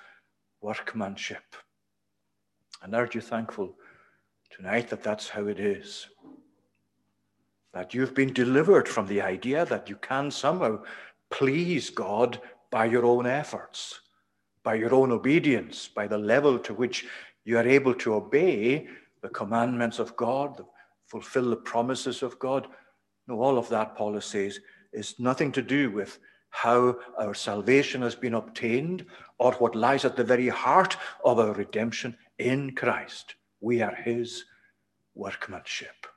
workmanship. 0.61 1.55
And 2.83 2.95
aren't 2.95 3.15
you 3.15 3.21
thankful 3.21 3.75
tonight 4.49 4.89
that 4.89 5.03
that's 5.03 5.29
how 5.29 5.47
it 5.47 5.59
is? 5.59 6.07
That 7.73 7.93
you've 7.93 8.15
been 8.15 8.33
delivered 8.33 8.87
from 8.87 9.07
the 9.07 9.21
idea 9.21 9.65
that 9.65 9.89
you 9.89 9.95
can 9.97 10.31
somehow 10.31 10.83
please 11.29 11.89
God 11.89 12.41
by 12.71 12.85
your 12.85 13.05
own 13.05 13.25
efforts, 13.25 14.01
by 14.63 14.75
your 14.75 14.93
own 14.93 15.11
obedience, 15.11 15.87
by 15.87 16.07
the 16.07 16.17
level 16.17 16.59
to 16.59 16.73
which 16.73 17.05
you 17.45 17.57
are 17.57 17.67
able 17.67 17.93
to 17.95 18.13
obey 18.13 18.87
the 19.21 19.29
commandments 19.29 19.99
of 19.99 20.15
God, 20.15 20.63
fulfill 21.05 21.49
the 21.49 21.55
promises 21.55 22.21
of 22.21 22.37
God. 22.39 22.67
No, 23.27 23.41
all 23.41 23.57
of 23.57 23.69
that, 23.69 23.95
Paul 23.95 24.19
says, 24.21 24.59
is 24.93 25.19
nothing 25.19 25.51
to 25.53 25.61
do 25.61 25.91
with 25.91 26.19
how 26.49 26.95
our 27.19 27.33
salvation 27.33 28.01
has 28.01 28.15
been 28.15 28.33
obtained 28.33 29.05
or 29.37 29.51
what 29.53 29.75
lies 29.75 30.05
at 30.05 30.15
the 30.15 30.23
very 30.23 30.47
heart 30.47 30.97
of 31.23 31.39
our 31.39 31.53
redemption 31.53 32.17
in 32.39 32.73
Christ. 32.73 33.35
We 33.59 33.81
are 33.81 33.93
his 33.93 34.45
workmanship. 35.13 36.07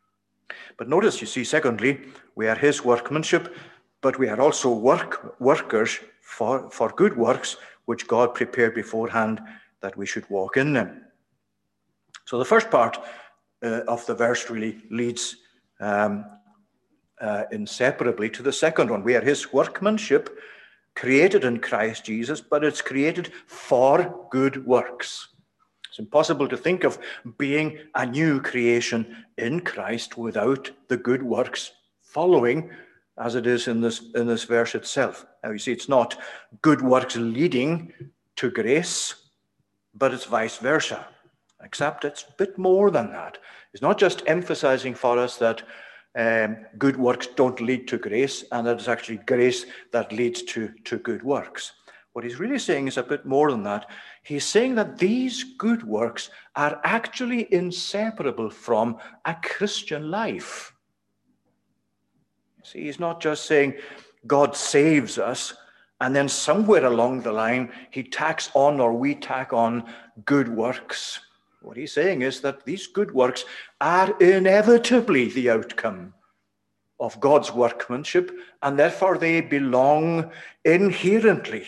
But 0.76 0.88
notice, 0.88 1.21
you 1.21 1.26
see, 1.26 1.45
secondly, 1.45 2.00
we 2.37 2.49
are 2.49 2.55
his 2.55 2.85
workmanship, 2.85 3.55
but 4.00 4.19
we 4.19 4.29
are 4.29 4.40
also 4.40 4.73
work, 4.73 5.40
workers 5.40 5.99
for, 6.23 6.71
for 6.71 6.90
good 6.90 7.17
works, 7.17 7.57
which 7.87 8.07
God 8.07 8.35
prepared 8.35 8.75
beforehand 8.75 9.40
that 9.81 9.97
we 9.97 10.07
should 10.07 10.29
walk 10.31 10.57
in 10.57 10.73
them. 10.73 11.02
So 12.25 12.38
the 12.38 12.45
first 12.45 12.71
part 12.71 12.99
uh, 13.62 13.81
of 13.88 14.07
the 14.07 14.14
verse 14.14 14.49
really 14.49 14.83
leads 14.90 15.37
um, 15.81 16.25
uh, 17.21 17.45
inseparably 17.53 18.31
to 18.31 18.43
the 18.43 18.53
second 18.53 18.91
one. 18.91 19.05
We 19.05 19.15
are 19.15 19.21
his 19.21 19.53
workmanship, 19.53 20.39
created 20.97 21.45
in 21.45 21.61
Christ 21.61 22.05
Jesus, 22.05 22.41
but 22.41 22.65
it's 22.65 22.81
created 22.81 23.33
for 23.47 24.27
good 24.31 24.67
works. 24.67 25.29
It's 25.89 25.99
impossible 25.99 26.49
to 26.49 26.57
think 26.57 26.85
of 26.85 26.99
being 27.37 27.79
a 27.95 28.07
new 28.07 28.41
creation 28.41 29.25
in 29.39 29.61
Christ 29.61 30.17
without 30.17 30.71
the 30.89 30.97
good 30.97 31.23
works 31.23 31.73
following, 32.00 32.71
as 33.19 33.35
it 33.35 33.47
is 33.47 33.69
in 33.69 33.81
this, 33.81 34.03
in 34.15 34.27
this 34.27 34.45
verse 34.45 34.75
itself. 34.75 35.27
Now, 35.43 35.50
you 35.50 35.59
see, 35.59 35.73
it's 35.73 35.89
not 35.89 36.17
good 36.62 36.81
works 36.81 37.17
leading 37.17 37.93
to 38.37 38.50
grace, 38.50 39.15
but 39.95 40.15
it's 40.15 40.25
vice 40.25 40.59
versa, 40.59 41.07
except 41.62 42.05
it's 42.05 42.23
a 42.23 42.35
bit 42.39 42.57
more 42.57 42.91
than 42.91 43.11
that. 43.12 43.39
It's 43.73 43.83
not 43.83 43.99
just 43.99 44.23
emphasizing 44.27 44.95
for 44.95 45.19
us 45.19 45.37
that 45.37 45.62
um, 46.17 46.57
good 46.79 46.97
works 46.97 47.29
don't 47.29 47.61
lead 47.61 47.87
to 47.88 47.99
grace, 47.99 48.45
and 48.52 48.67
that 48.67 48.79
it's 48.79 48.88
actually 48.88 49.19
grace 49.19 49.67
that 49.93 50.12
leads 50.12 50.43
to, 50.43 50.73
to 50.85 50.99
good 50.99 51.23
works. 51.23 51.73
What 52.12 52.25
he's 52.25 52.40
really 52.40 52.59
saying 52.59 52.88
is 52.88 52.97
a 52.97 53.02
bit 53.02 53.25
more 53.25 53.50
than 53.50 53.62
that. 53.62 53.88
He's 54.25 54.45
saying 54.45 54.75
that 54.75 54.99
these 54.99 55.45
good 55.57 55.85
works 55.85 56.31
are 56.57 56.81
actually 56.83 57.52
inseparable 57.52 58.50
from 58.50 58.99
a 59.25 59.37
Christian 59.43 60.11
life. 60.11 60.75
See, 62.64 62.85
he's 62.85 63.00
not 63.00 63.21
just 63.21 63.47
saying 63.47 63.75
God 64.26 64.57
saves 64.57 65.19
us, 65.19 65.55
and 66.00 66.14
then 66.17 66.29
somewhere 66.29 66.87
along 66.87 67.23
the 67.23 67.33
line, 67.33 67.71
he 67.90 68.02
tacks 68.02 68.50
on 68.55 68.81
or 68.81 68.93
we 68.93 69.14
tack 69.14 69.52
on 69.52 69.85
good 70.25 70.49
works. 70.49 71.21
What 71.62 71.76
he's 71.76 71.93
saying 71.93 72.23
is 72.23 72.40
that 72.40 72.64
these 72.64 72.87
good 72.87 73.12
works 73.12 73.45
are 73.81 74.17
inevitably 74.21 75.29
the 75.29 75.50
outcome 75.50 76.14
of 76.99 77.21
God's 77.21 77.52
workmanship, 77.52 78.31
and 78.62 78.79
therefore 78.79 79.19
they 79.19 79.40
belong 79.40 80.31
inherently. 80.64 81.67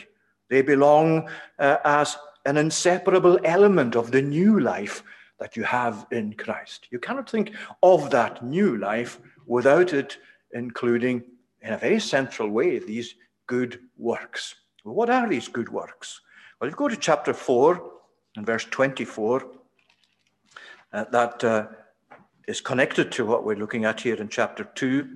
They 0.48 0.62
belong 0.62 1.28
uh, 1.58 1.78
as 1.84 2.16
an 2.44 2.56
inseparable 2.56 3.38
element 3.44 3.96
of 3.96 4.10
the 4.10 4.22
new 4.22 4.60
life 4.60 5.02
that 5.38 5.56
you 5.56 5.62
have 5.62 6.06
in 6.10 6.34
Christ. 6.34 6.88
You 6.90 6.98
cannot 6.98 7.28
think 7.28 7.52
of 7.82 8.10
that 8.10 8.44
new 8.44 8.76
life 8.76 9.20
without 9.46 9.92
it 9.92 10.18
including, 10.52 11.22
in 11.62 11.72
a 11.72 11.78
very 11.78 12.00
central 12.00 12.48
way, 12.48 12.78
these 12.78 13.14
good 13.46 13.80
works. 13.96 14.54
Well, 14.84 14.94
what 14.94 15.10
are 15.10 15.28
these 15.28 15.48
good 15.48 15.68
works? 15.68 16.20
Well, 16.60 16.68
if 16.68 16.72
you 16.72 16.76
go 16.76 16.88
to 16.88 16.96
chapter 16.96 17.32
4 17.32 17.90
and 18.36 18.46
verse 18.46 18.64
24, 18.64 19.44
uh, 20.92 21.04
that 21.10 21.42
uh, 21.44 21.66
is 22.48 22.60
connected 22.60 23.10
to 23.12 23.24
what 23.24 23.44
we're 23.44 23.56
looking 23.56 23.84
at 23.84 24.00
here 24.00 24.16
in 24.16 24.28
chapter 24.28 24.64
2, 24.64 25.08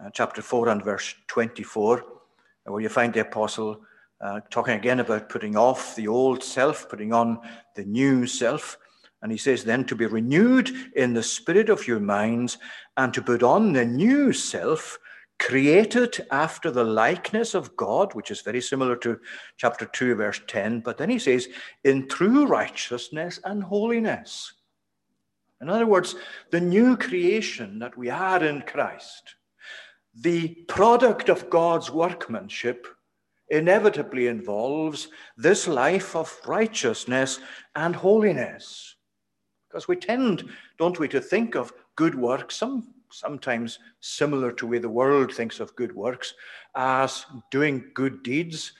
uh, 0.00 0.10
chapter 0.12 0.42
4 0.42 0.68
and 0.70 0.84
verse 0.84 1.14
24, 1.28 2.00
uh, 2.00 2.72
where 2.72 2.80
you 2.80 2.88
find 2.88 3.14
the 3.14 3.20
apostle 3.20 3.80
uh, 4.20 4.40
talking 4.50 4.74
again 4.74 5.00
about 5.00 5.28
putting 5.28 5.56
off 5.56 5.94
the 5.96 6.08
old 6.08 6.42
self, 6.42 6.88
putting 6.88 7.12
on 7.12 7.38
the 7.76 7.84
new 7.84 8.26
self. 8.26 8.78
And 9.22 9.30
he 9.30 9.38
says, 9.38 9.64
then 9.64 9.84
to 9.86 9.94
be 9.94 10.06
renewed 10.06 10.70
in 10.96 11.14
the 11.14 11.22
spirit 11.22 11.68
of 11.68 11.86
your 11.86 12.00
minds 12.00 12.58
and 12.96 13.12
to 13.14 13.22
put 13.22 13.42
on 13.42 13.72
the 13.72 13.84
new 13.84 14.32
self, 14.32 14.98
created 15.38 16.26
after 16.30 16.70
the 16.70 16.84
likeness 16.84 17.54
of 17.54 17.76
God, 17.76 18.14
which 18.14 18.30
is 18.30 18.40
very 18.40 18.60
similar 18.60 18.96
to 18.96 19.18
chapter 19.56 19.86
2, 19.86 20.14
verse 20.14 20.40
10. 20.46 20.80
But 20.80 20.98
then 20.98 21.10
he 21.10 21.18
says, 21.18 21.48
in 21.84 22.08
true 22.08 22.46
righteousness 22.46 23.40
and 23.44 23.62
holiness. 23.62 24.52
In 25.64 25.70
other 25.70 25.86
words, 25.86 26.14
the 26.50 26.60
new 26.60 26.94
creation 26.94 27.78
that 27.78 27.96
we 27.96 28.10
are 28.10 28.44
in 28.44 28.60
Christ, 28.60 29.36
the 30.14 30.48
product 30.68 31.30
of 31.30 31.48
God's 31.48 31.90
workmanship, 31.90 32.86
inevitably 33.48 34.26
involves 34.26 35.08
this 35.38 35.66
life 35.66 36.14
of 36.14 36.38
righteousness 36.44 37.40
and 37.74 37.96
holiness. 37.96 38.96
Because 39.66 39.88
we 39.88 39.96
tend, 39.96 40.50
don't 40.78 40.98
we, 40.98 41.08
to 41.08 41.20
think 41.20 41.54
of 41.54 41.72
good 41.96 42.14
works, 42.14 42.56
some, 42.56 42.92
sometimes 43.10 43.78
similar 44.00 44.52
to 44.52 44.66
the 44.66 44.70
way 44.70 44.78
the 44.78 44.88
world 44.90 45.32
thinks 45.32 45.60
of 45.60 45.74
good 45.76 45.94
works, 45.94 46.34
as 46.74 47.24
doing 47.50 47.90
good 47.94 48.22
deeds, 48.22 48.74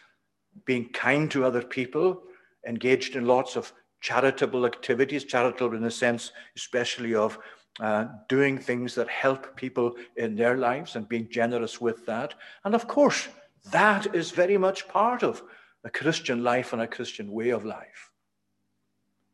being 0.67 0.91
kind 0.91 1.31
to 1.31 1.47
other 1.47 1.63
people, 1.63 2.25
engaged 2.67 3.17
in 3.17 3.25
lots 3.25 3.57
of 3.57 3.73
charitable 4.05 4.67
activities, 4.67 5.25
charitable 5.25 5.75
in 5.75 5.83
the 5.83 5.91
sense 5.91 6.33
especially 6.57 7.15
of 7.15 7.39
uh, 7.81 8.05
doing 8.29 8.59
things 8.59 8.95
that 8.95 9.09
help 9.09 9.57
people 9.57 9.97
in 10.17 10.37
their 10.37 10.59
lives 10.59 10.95
and 10.95 11.09
being 11.09 11.27
generous 11.31 11.81
with 11.81 12.05
that. 12.05 12.35
And 12.65 12.75
of 12.75 12.87
course, 12.87 13.29
that 13.73 14.15
is 14.15 14.31
very 14.31 14.59
much 14.59 14.87
part 14.89 15.23
of 15.23 15.43
a 15.85 15.91
Christian 15.91 16.45
life 16.45 16.75
and 16.75 16.83
a 16.83 16.87
Christian 16.87 17.33
way 17.33 17.49
of 17.49 17.65
life. 17.65 18.11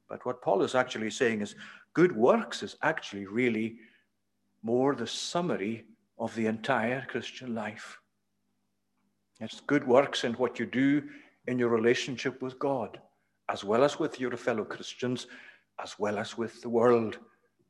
But 0.09 0.25
what 0.25 0.41
Paul 0.41 0.63
is 0.63 0.77
actually 0.77 1.11
saying 1.11 1.41
is 1.41 1.57
good 1.93 2.15
works 2.15 2.63
is 2.63 2.77
actually 2.81 3.27
really 3.27 3.77
more 4.63 4.95
the 4.95 5.07
summary 5.07 5.85
of 6.17 6.33
the 6.37 6.47
entire 6.47 7.05
Christian 7.09 7.57
life. 7.57 7.99
It's 9.41 9.61
good 9.63 9.85
works 9.85 10.23
in 10.23 10.35
what 10.35 10.61
you 10.61 10.67
do 10.67 11.03
in 11.49 11.59
your 11.59 11.71
relationship 11.71 12.41
with 12.41 12.57
God 12.61 13.01
as 13.51 13.65
well 13.65 13.83
as 13.83 13.99
with 13.99 14.21
your 14.21 14.37
fellow 14.37 14.65
Christians, 14.65 15.27
as 15.83 15.99
well 15.99 16.19
as 16.19 16.39
with 16.39 16.63
the 16.63 16.69
world, 16.69 17.19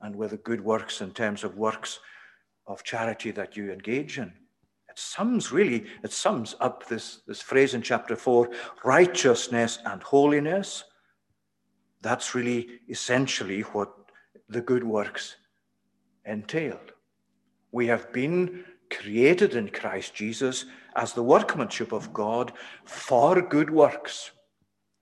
and 0.02 0.14
with 0.14 0.30
the 0.30 0.37
good 0.38 0.60
works 0.60 1.00
in 1.00 1.10
terms 1.10 1.42
of 1.42 1.56
works 1.56 2.00
of 2.66 2.84
charity 2.84 3.30
that 3.30 3.56
you 3.56 3.72
engage 3.72 4.18
in. 4.18 4.32
It 4.88 4.99
sums 4.99 5.52
really, 5.52 5.87
it 6.02 6.12
sums 6.12 6.54
up 6.60 6.87
this, 6.87 7.20
this 7.26 7.40
phrase 7.40 7.75
in 7.75 7.82
chapter 7.82 8.16
4 8.16 8.50
righteousness 8.84 9.78
and 9.87 10.02
holiness. 10.02 10.84
That's 12.02 12.34
really 12.34 12.80
essentially 12.88 13.60
what 13.62 13.90
the 14.49 14.60
good 14.60 14.84
works 14.84 15.37
entailed. 16.26 16.92
We 17.72 17.87
have 17.87 18.12
been 18.12 18.64
created 18.90 19.54
in 19.54 19.68
Christ 19.68 20.14
Jesus 20.14 20.66
as 20.96 21.12
the 21.12 21.22
workmanship 21.22 21.92
of 21.92 22.12
God 22.12 22.52
for 22.84 23.40
good 23.40 23.70
works 23.70 24.32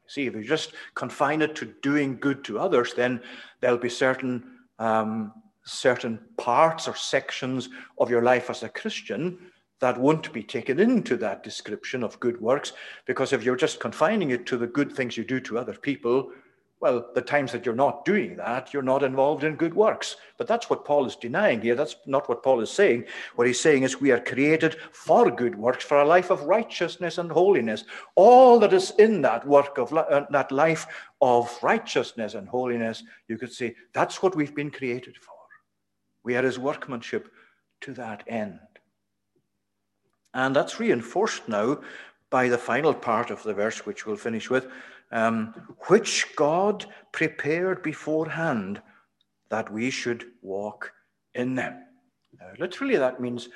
See, 0.08 0.26
if 0.26 0.34
you 0.34 0.42
just 0.42 0.72
confine 0.94 1.42
it 1.42 1.54
to 1.56 1.74
doing 1.82 2.18
good 2.18 2.42
to 2.44 2.58
others, 2.58 2.94
then 2.94 3.20
there'll 3.60 3.78
be 3.78 3.90
certain 3.90 4.58
um, 4.78 5.32
certain 5.64 6.18
parts 6.38 6.88
or 6.88 6.96
sections 6.96 7.68
of 7.98 8.10
your 8.10 8.22
life 8.22 8.48
as 8.48 8.62
a 8.62 8.68
Christian 8.68 9.38
that 9.80 10.00
won't 10.00 10.32
be 10.32 10.42
taken 10.42 10.80
into 10.80 11.16
that 11.16 11.42
description 11.42 12.02
of 12.02 12.18
good 12.20 12.40
works, 12.40 12.72
because 13.06 13.32
if 13.32 13.44
you're 13.44 13.54
just 13.54 13.78
confining 13.78 14.30
it 14.30 14.46
to 14.46 14.56
the 14.56 14.66
good 14.66 14.92
things 14.92 15.16
you 15.16 15.24
do 15.24 15.40
to 15.40 15.58
other 15.58 15.74
people, 15.74 16.32
well, 16.80 17.11
the 17.14 17.20
times 17.20 17.50
that 17.50 17.66
you're 17.66 17.75
not 17.75 18.04
doing 18.04 18.37
that, 18.37 18.73
you're 18.73 18.82
not 18.82 19.02
involved 19.02 19.42
in 19.42 19.56
good 19.56 19.75
works. 19.75 20.16
But 20.37 20.47
that's 20.47 20.70
what 20.70 20.85
Paul 20.85 21.06
is 21.06 21.16
denying 21.16 21.61
here. 21.61 21.75
That's 21.75 21.97
not 22.06 22.28
what 22.28 22.42
Paul 22.42 22.61
is 22.61 22.70
saying. 22.70 23.04
What 23.35 23.49
he's 23.49 23.61
saying 23.61 23.82
is 23.82 24.00
we 24.00 24.12
are 24.12 24.20
created 24.20 24.76
for 24.92 25.28
good 25.30 25.56
works, 25.56 25.85
for 25.85 26.00
a 26.00 26.06
life 26.06 26.30
of 26.30 26.44
righteousness 26.44 27.18
and 27.18 27.32
holiness. 27.32 27.85
All 28.14 28.61
that 28.61 28.73
is 28.73 28.92
in 28.99 29.23
that 29.23 29.44
work 29.47 29.76
of 29.78 29.92
uh, 29.92 30.26
that 30.30 30.52
life 30.52 30.87
of 31.20 31.56
righteousness 31.62 32.35
and 32.35 32.49
holiness, 32.49 33.02
you 33.26 33.38
could 33.38 33.52
say 33.52 33.75
that's 33.92 34.23
what 34.23 34.37
we've 34.37 34.54
been 34.54 34.70
created 34.70 35.16
for. 35.16 35.35
We 36.23 36.37
are 36.37 36.44
his 36.44 36.61
workmanship 36.61 37.32
to 37.80 37.92
that 37.94 38.23
end. 38.28 38.61
And 40.32 40.54
that's 40.54 40.78
reinforced 40.78 41.49
now 41.49 41.80
by 42.30 42.49
the 42.49 42.58
final 42.58 42.94
part 42.94 43.30
of 43.30 43.42
the 43.42 43.54
verse, 43.54 43.85
which 43.85 44.06
we'll 44.06 44.16
finish 44.16 44.49
with 44.50 44.68
um, 45.10 45.54
which 45.88 46.26
God 46.36 46.86
prepared 47.12 47.82
beforehand 47.82 48.82
that 49.50 49.72
we 49.72 49.90
should 49.90 50.26
walk 50.42 50.92
in 51.34 51.54
them. 51.54 51.84
Now, 52.38 52.50
literally, 52.58 52.96
that 52.96 53.20
means 53.20 53.48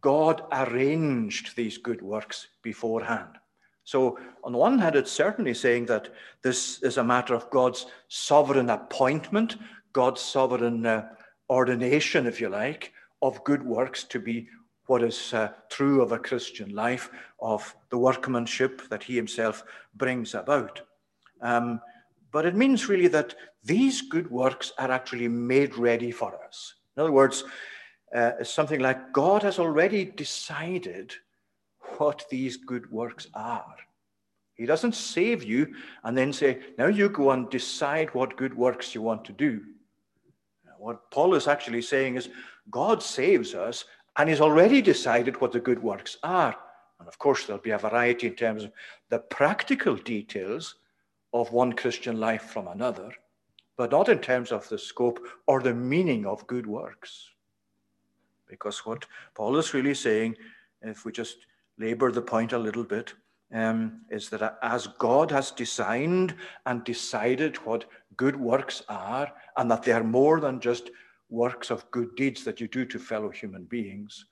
God 0.00 0.42
arranged 0.52 1.56
these 1.56 1.78
good 1.78 2.02
works 2.02 2.48
beforehand. 2.62 3.36
So, 3.84 4.18
on 4.44 4.52
the 4.52 4.58
one 4.58 4.78
hand, 4.78 4.96
it's 4.96 5.10
certainly 5.10 5.54
saying 5.54 5.86
that 5.86 6.10
this 6.42 6.82
is 6.82 6.98
a 6.98 7.04
matter 7.04 7.34
of 7.34 7.48
God's 7.48 7.86
sovereign 8.08 8.68
appointment, 8.68 9.56
God's 9.94 10.20
sovereign 10.20 10.84
uh, 10.84 11.08
ordination, 11.48 12.26
if 12.26 12.38
you 12.38 12.50
like, 12.50 12.92
of 13.22 13.42
good 13.44 13.62
works 13.62 14.04
to 14.04 14.20
be 14.20 14.48
what 14.86 15.02
is 15.02 15.32
uh, 15.32 15.48
true 15.70 16.02
of 16.02 16.12
a 16.12 16.18
Christian 16.18 16.74
life, 16.74 17.10
of 17.40 17.74
the 17.90 17.98
workmanship 17.98 18.88
that 18.90 19.02
He 19.02 19.16
Himself 19.16 19.64
brings 19.94 20.34
about. 20.34 20.82
Um, 21.40 21.80
but 22.32 22.46
it 22.46 22.54
means 22.54 22.88
really 22.88 23.08
that 23.08 23.34
these 23.64 24.02
good 24.02 24.30
works 24.30 24.72
are 24.78 24.90
actually 24.90 25.28
made 25.28 25.76
ready 25.76 26.10
for 26.10 26.38
us. 26.44 26.74
In 26.96 27.02
other 27.02 27.12
words, 27.12 27.44
uh, 28.14 28.42
something 28.42 28.80
like 28.80 29.12
God 29.12 29.42
has 29.42 29.58
already 29.58 30.04
decided 30.04 31.14
what 31.98 32.24
these 32.30 32.56
good 32.56 32.90
works 32.90 33.26
are. 33.34 33.76
He 34.54 34.66
doesn't 34.66 34.94
save 34.94 35.44
you 35.44 35.74
and 36.02 36.16
then 36.16 36.32
say, 36.32 36.58
now 36.76 36.86
you 36.86 37.08
go 37.08 37.30
and 37.30 37.48
decide 37.48 38.12
what 38.14 38.36
good 38.36 38.56
works 38.56 38.94
you 38.94 39.02
want 39.02 39.24
to 39.26 39.32
do. 39.32 39.62
What 40.78 41.10
Paul 41.10 41.34
is 41.34 41.48
actually 41.48 41.82
saying 41.82 42.16
is, 42.16 42.28
God 42.70 43.02
saves 43.02 43.54
us 43.54 43.84
and 44.16 44.28
He's 44.28 44.40
already 44.40 44.82
decided 44.82 45.40
what 45.40 45.52
the 45.52 45.60
good 45.60 45.82
works 45.82 46.16
are. 46.22 46.56
And 46.98 47.08
of 47.08 47.18
course, 47.18 47.46
there'll 47.46 47.62
be 47.62 47.70
a 47.70 47.78
variety 47.78 48.26
in 48.26 48.34
terms 48.34 48.64
of 48.64 48.72
the 49.10 49.18
practical 49.18 49.96
details 49.96 50.76
of 51.32 51.52
one 51.52 51.72
Christian 51.72 52.18
life 52.20 52.42
from 52.42 52.68
another. 52.68 53.10
but 53.78 53.92
not 53.92 54.08
in 54.10 54.18
terms 54.18 54.52
of 54.52 54.68
the 54.68 54.76
scope 54.76 55.24
or 55.46 55.62
the 55.62 55.72
meaning 55.72 56.26
of 56.26 56.46
good 56.48 56.66
works. 56.66 57.30
Because 58.46 58.84
what 58.84 59.06
Paul 59.34 59.56
is 59.56 59.72
really 59.72 59.94
saying, 59.94 60.36
if 60.82 61.04
we 61.04 61.12
just 61.12 61.46
labor 61.78 62.10
the 62.10 62.20
point 62.20 62.52
a 62.52 62.58
little 62.58 62.84
bit, 62.84 63.14
um, 63.54 64.00
is 64.10 64.28
that 64.30 64.58
as 64.62 64.88
God 64.98 65.30
has 65.30 65.52
designed 65.52 66.34
and 66.66 66.84
decided 66.84 67.56
what 67.58 67.84
good 68.16 68.36
works 68.36 68.82
are, 68.88 69.32
and 69.56 69.70
that 69.70 69.84
they 69.84 69.92
are 69.92 70.04
more 70.04 70.40
than 70.40 70.60
just 70.60 70.90
works 71.30 71.70
of 71.70 71.88
good 71.92 72.16
deeds 72.16 72.42
that 72.44 72.60
you 72.60 72.66
do 72.66 72.84
to 72.84 72.98
fellow 72.98 73.30
human 73.30 73.64
beings, 73.64 74.24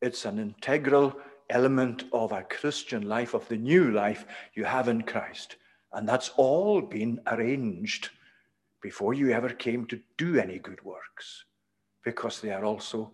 it's 0.00 0.24
an 0.24 0.40
integral 0.40 1.14
element 1.50 2.04
of 2.12 2.32
a 2.32 2.42
Christian 2.42 3.08
life, 3.08 3.32
of 3.34 3.46
the 3.48 3.56
new 3.56 3.92
life 3.92 4.24
you 4.54 4.64
have 4.64 4.88
in 4.88 5.02
Christ. 5.02 5.56
And 5.92 6.08
that's 6.08 6.30
all 6.36 6.80
been 6.80 7.20
arranged 7.26 8.10
before 8.80 9.14
you 9.14 9.30
ever 9.30 9.48
came 9.48 9.86
to 9.86 10.00
do 10.16 10.38
any 10.38 10.58
good 10.58 10.82
works, 10.84 11.44
because 12.04 12.40
they 12.40 12.50
are 12.50 12.64
also 12.64 13.12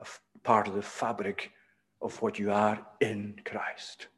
a 0.00 0.06
part 0.42 0.68
of 0.68 0.74
the 0.74 0.82
fabric 0.82 1.52
of 2.02 2.20
what 2.20 2.38
you 2.38 2.50
are 2.50 2.84
in 3.00 3.40
Christ. 3.44 4.08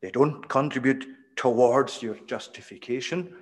They 0.00 0.10
don't 0.10 0.48
contribute 0.48 1.06
towards 1.36 2.02
your 2.02 2.16
justification. 2.26 3.34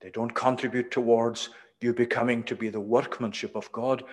They 0.00 0.10
don't 0.10 0.34
contribute 0.34 0.90
towards 0.90 1.50
you 1.80 1.92
becoming 1.92 2.42
to 2.44 2.54
be 2.54 2.68
the 2.68 2.80
workmanship 2.80 3.56
of 3.56 3.70
God. 3.72 4.04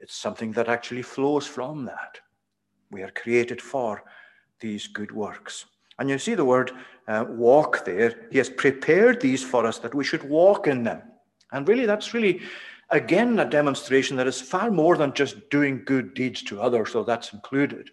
It's 0.00 0.16
something 0.16 0.52
that 0.52 0.68
actually 0.68 1.02
flows 1.02 1.46
from 1.46 1.84
that. 1.84 2.18
We 2.90 3.02
are 3.02 3.10
created 3.10 3.60
for 3.60 4.02
these 4.60 4.86
good 4.86 5.12
works. 5.12 5.66
And 5.98 6.08
you 6.08 6.18
see 6.18 6.34
the 6.34 6.44
word 6.44 6.72
uh, 7.08 7.24
walk 7.28 7.84
there. 7.84 8.26
He 8.30 8.38
has 8.38 8.50
prepared 8.50 9.20
these 9.20 9.42
for 9.42 9.66
us 9.66 9.78
that 9.78 9.94
we 9.94 10.04
should 10.04 10.28
walk 10.28 10.66
in 10.66 10.82
them. 10.82 11.02
And 11.52 11.68
really, 11.68 11.86
that's 11.86 12.14
really, 12.14 12.40
again, 12.90 13.38
a 13.38 13.48
demonstration 13.48 14.16
that 14.16 14.26
is 14.26 14.40
far 14.40 14.70
more 14.70 14.96
than 14.96 15.12
just 15.12 15.50
doing 15.50 15.84
good 15.84 16.14
deeds 16.14 16.42
to 16.44 16.60
others, 16.60 16.92
though 16.92 17.04
that's 17.04 17.32
included. 17.32 17.90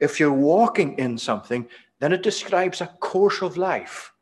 If 0.00 0.18
you're 0.18 0.32
walking 0.32 0.98
in 0.98 1.18
something, 1.18 1.68
then 2.00 2.12
it 2.12 2.22
describes 2.22 2.80
a 2.80 2.86
course 3.00 3.42
of 3.42 3.56
life, 3.56 4.12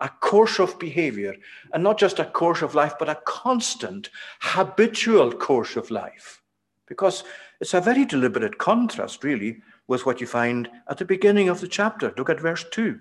a 0.00 0.08
course 0.08 0.58
of 0.58 0.78
behavior, 0.78 1.34
and 1.72 1.82
not 1.82 1.98
just 1.98 2.18
a 2.18 2.24
course 2.24 2.62
of 2.62 2.74
life, 2.74 2.94
but 2.98 3.08
a 3.08 3.20
constant, 3.26 4.10
habitual 4.40 5.32
course 5.32 5.76
of 5.76 5.90
life. 5.90 6.42
Because 6.86 7.24
it's 7.60 7.74
a 7.74 7.80
very 7.80 8.04
deliberate 8.04 8.58
contrast, 8.58 9.24
really, 9.24 9.62
with 9.86 10.06
what 10.06 10.20
you 10.20 10.26
find 10.26 10.70
at 10.88 10.98
the 10.98 11.04
beginning 11.04 11.48
of 11.48 11.60
the 11.60 11.68
chapter. 11.68 12.12
Look 12.16 12.30
at 12.30 12.40
verse 12.40 12.64
2. 12.70 12.98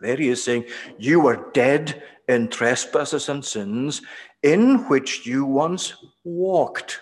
There 0.00 0.16
he 0.16 0.28
is 0.28 0.42
saying, 0.42 0.66
You 0.98 1.20
were 1.20 1.50
dead 1.52 2.02
in 2.28 2.48
trespasses 2.48 3.28
and 3.28 3.44
sins, 3.44 4.02
in 4.42 4.88
which 4.88 5.26
you 5.26 5.44
once 5.44 5.94
walked, 6.24 7.00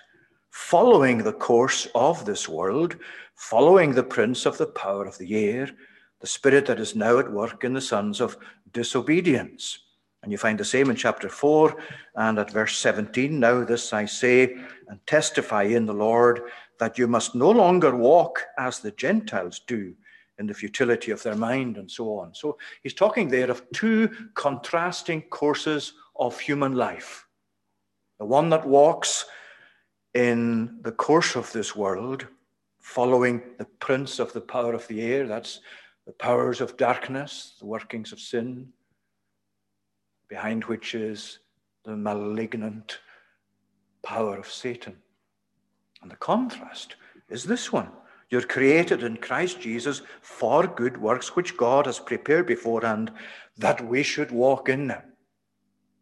following 0.50 1.18
the 1.18 1.32
course 1.32 1.88
of 1.94 2.24
this 2.24 2.48
world, 2.48 2.96
following 3.34 3.92
the 3.92 4.02
prince 4.02 4.46
of 4.46 4.56
the 4.56 4.66
power 4.66 5.04
of 5.04 5.18
the 5.18 5.34
air, 5.36 5.68
the 6.20 6.26
spirit 6.26 6.66
that 6.66 6.80
is 6.80 6.96
now 6.96 7.18
at 7.18 7.30
work 7.30 7.64
in 7.64 7.74
the 7.74 7.80
sons 7.80 8.20
of 8.20 8.38
disobedience. 8.72 9.78
And 10.22 10.32
you 10.32 10.38
find 10.38 10.58
the 10.58 10.64
same 10.64 10.90
in 10.90 10.96
chapter 10.96 11.28
4 11.28 11.76
and 12.16 12.38
at 12.38 12.50
verse 12.50 12.78
17. 12.78 13.38
Now, 13.38 13.64
this 13.64 13.92
I 13.92 14.06
say 14.06 14.56
and 14.88 14.98
testify 15.06 15.64
in 15.64 15.86
the 15.86 15.94
Lord 15.94 16.42
that 16.80 16.98
you 16.98 17.06
must 17.06 17.34
no 17.34 17.50
longer 17.50 17.94
walk 17.94 18.42
as 18.58 18.80
the 18.80 18.90
Gentiles 18.92 19.60
do 19.66 19.94
in 20.38 20.47
the 20.47 20.55
futility 20.55 21.11
of 21.11 21.23
their 21.23 21.35
mind 21.35 21.76
and 21.78 21.90
so 21.90 22.19
on. 22.19 22.35
So 22.35 22.59
he's 22.83 22.95
talking 22.95 23.28
there 23.28 23.50
of 23.50 23.62
two 23.73 24.11
contrasting 24.35 25.23
courses 25.23 25.95
of 26.16 26.38
human 26.38 26.75
life 26.75 27.26
the 28.19 28.25
one 28.25 28.49
that 28.49 28.66
walks 28.66 29.26
in 30.14 30.78
the 30.83 30.93
course 30.93 31.37
of 31.37 31.53
this 31.53 31.77
world, 31.77 32.27
following 32.81 33.42
the 33.59 33.66
prince 33.79 34.18
of 34.18 34.33
the 34.33 34.40
power 34.40 34.72
of 34.72 34.87
the 34.88 35.03
air, 35.03 35.27
that's 35.27 35.61
the 36.07 36.12
powers 36.12 36.61
of 36.61 36.77
darkness, 36.79 37.57
the 37.59 37.66
workings 37.66 38.12
of 38.12 38.20
sin, 38.20 38.68
behind 40.29 40.64
which 40.64 40.94
is 40.94 41.40
the 41.85 41.96
malignant 41.96 43.01
power 44.03 44.38
of 44.38 44.51
Satan. 44.51 44.96
And 46.01 46.11
the 46.11 46.16
contrast 46.16 46.96
is 47.29 47.44
this 47.44 47.72
one. 47.72 47.90
You're 48.28 48.42
created 48.42 49.02
in 49.02 49.18
Christ 49.18 49.60
Jesus 49.60 50.02
for 50.20 50.66
good 50.66 50.96
works 50.96 51.36
which 51.36 51.56
God 51.56 51.86
has 51.86 52.00
prepared 52.00 52.46
beforehand 52.46 53.12
that 53.56 53.86
we 53.86 54.02
should 54.02 54.30
walk 54.30 54.68
in 54.68 54.88
them. 54.88 55.02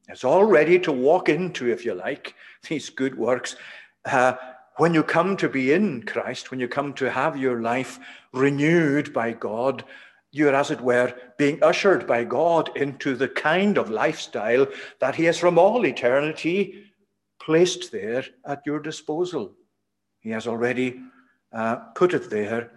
It's 0.09 0.25
all 0.25 0.45
ready 0.45 0.79
to 0.81 0.93
walk 0.93 1.29
into, 1.29 1.71
if 1.71 1.85
you 1.85 1.95
like, 1.95 2.35
these 2.69 2.91
good 2.91 3.17
works. 3.17 3.57
Uh, 4.05 4.35
when 4.77 4.93
you 4.93 5.03
come 5.03 5.37
to 5.37 5.49
be 5.49 5.73
in 5.73 6.03
Christ, 6.03 6.51
when 6.51 6.61
you 6.61 6.69
come 6.69 6.95
to 6.95 7.11
have 7.11 7.37
your 7.37 7.61
life 7.63 7.99
renewed 8.33 9.13
by 9.13 9.33
God, 9.33 9.85
you're, 10.33 10.55
as 10.55 10.73
it 10.73 10.81
were, 10.81 11.15
being 11.39 11.63
ushered 11.63 12.09
by 12.09 12.25
God 12.25 12.77
into 12.77 13.15
the 13.15 13.29
kind 13.29 13.79
of 13.79 13.89
lifestyle 13.89 14.67
that 14.99 15.15
He 15.15 15.25
has 15.25 15.39
from 15.39 15.59
all 15.59 15.87
eternity 15.87 16.87
placed 17.41 17.93
there 17.93 18.25
at 18.45 18.63
your 18.67 18.81
disposal. 18.81 19.53
He 20.19 20.31
has 20.31 20.49
already 20.49 21.01
uh, 21.55 21.77
put 21.95 22.15
it 22.15 22.29
there 22.31 22.71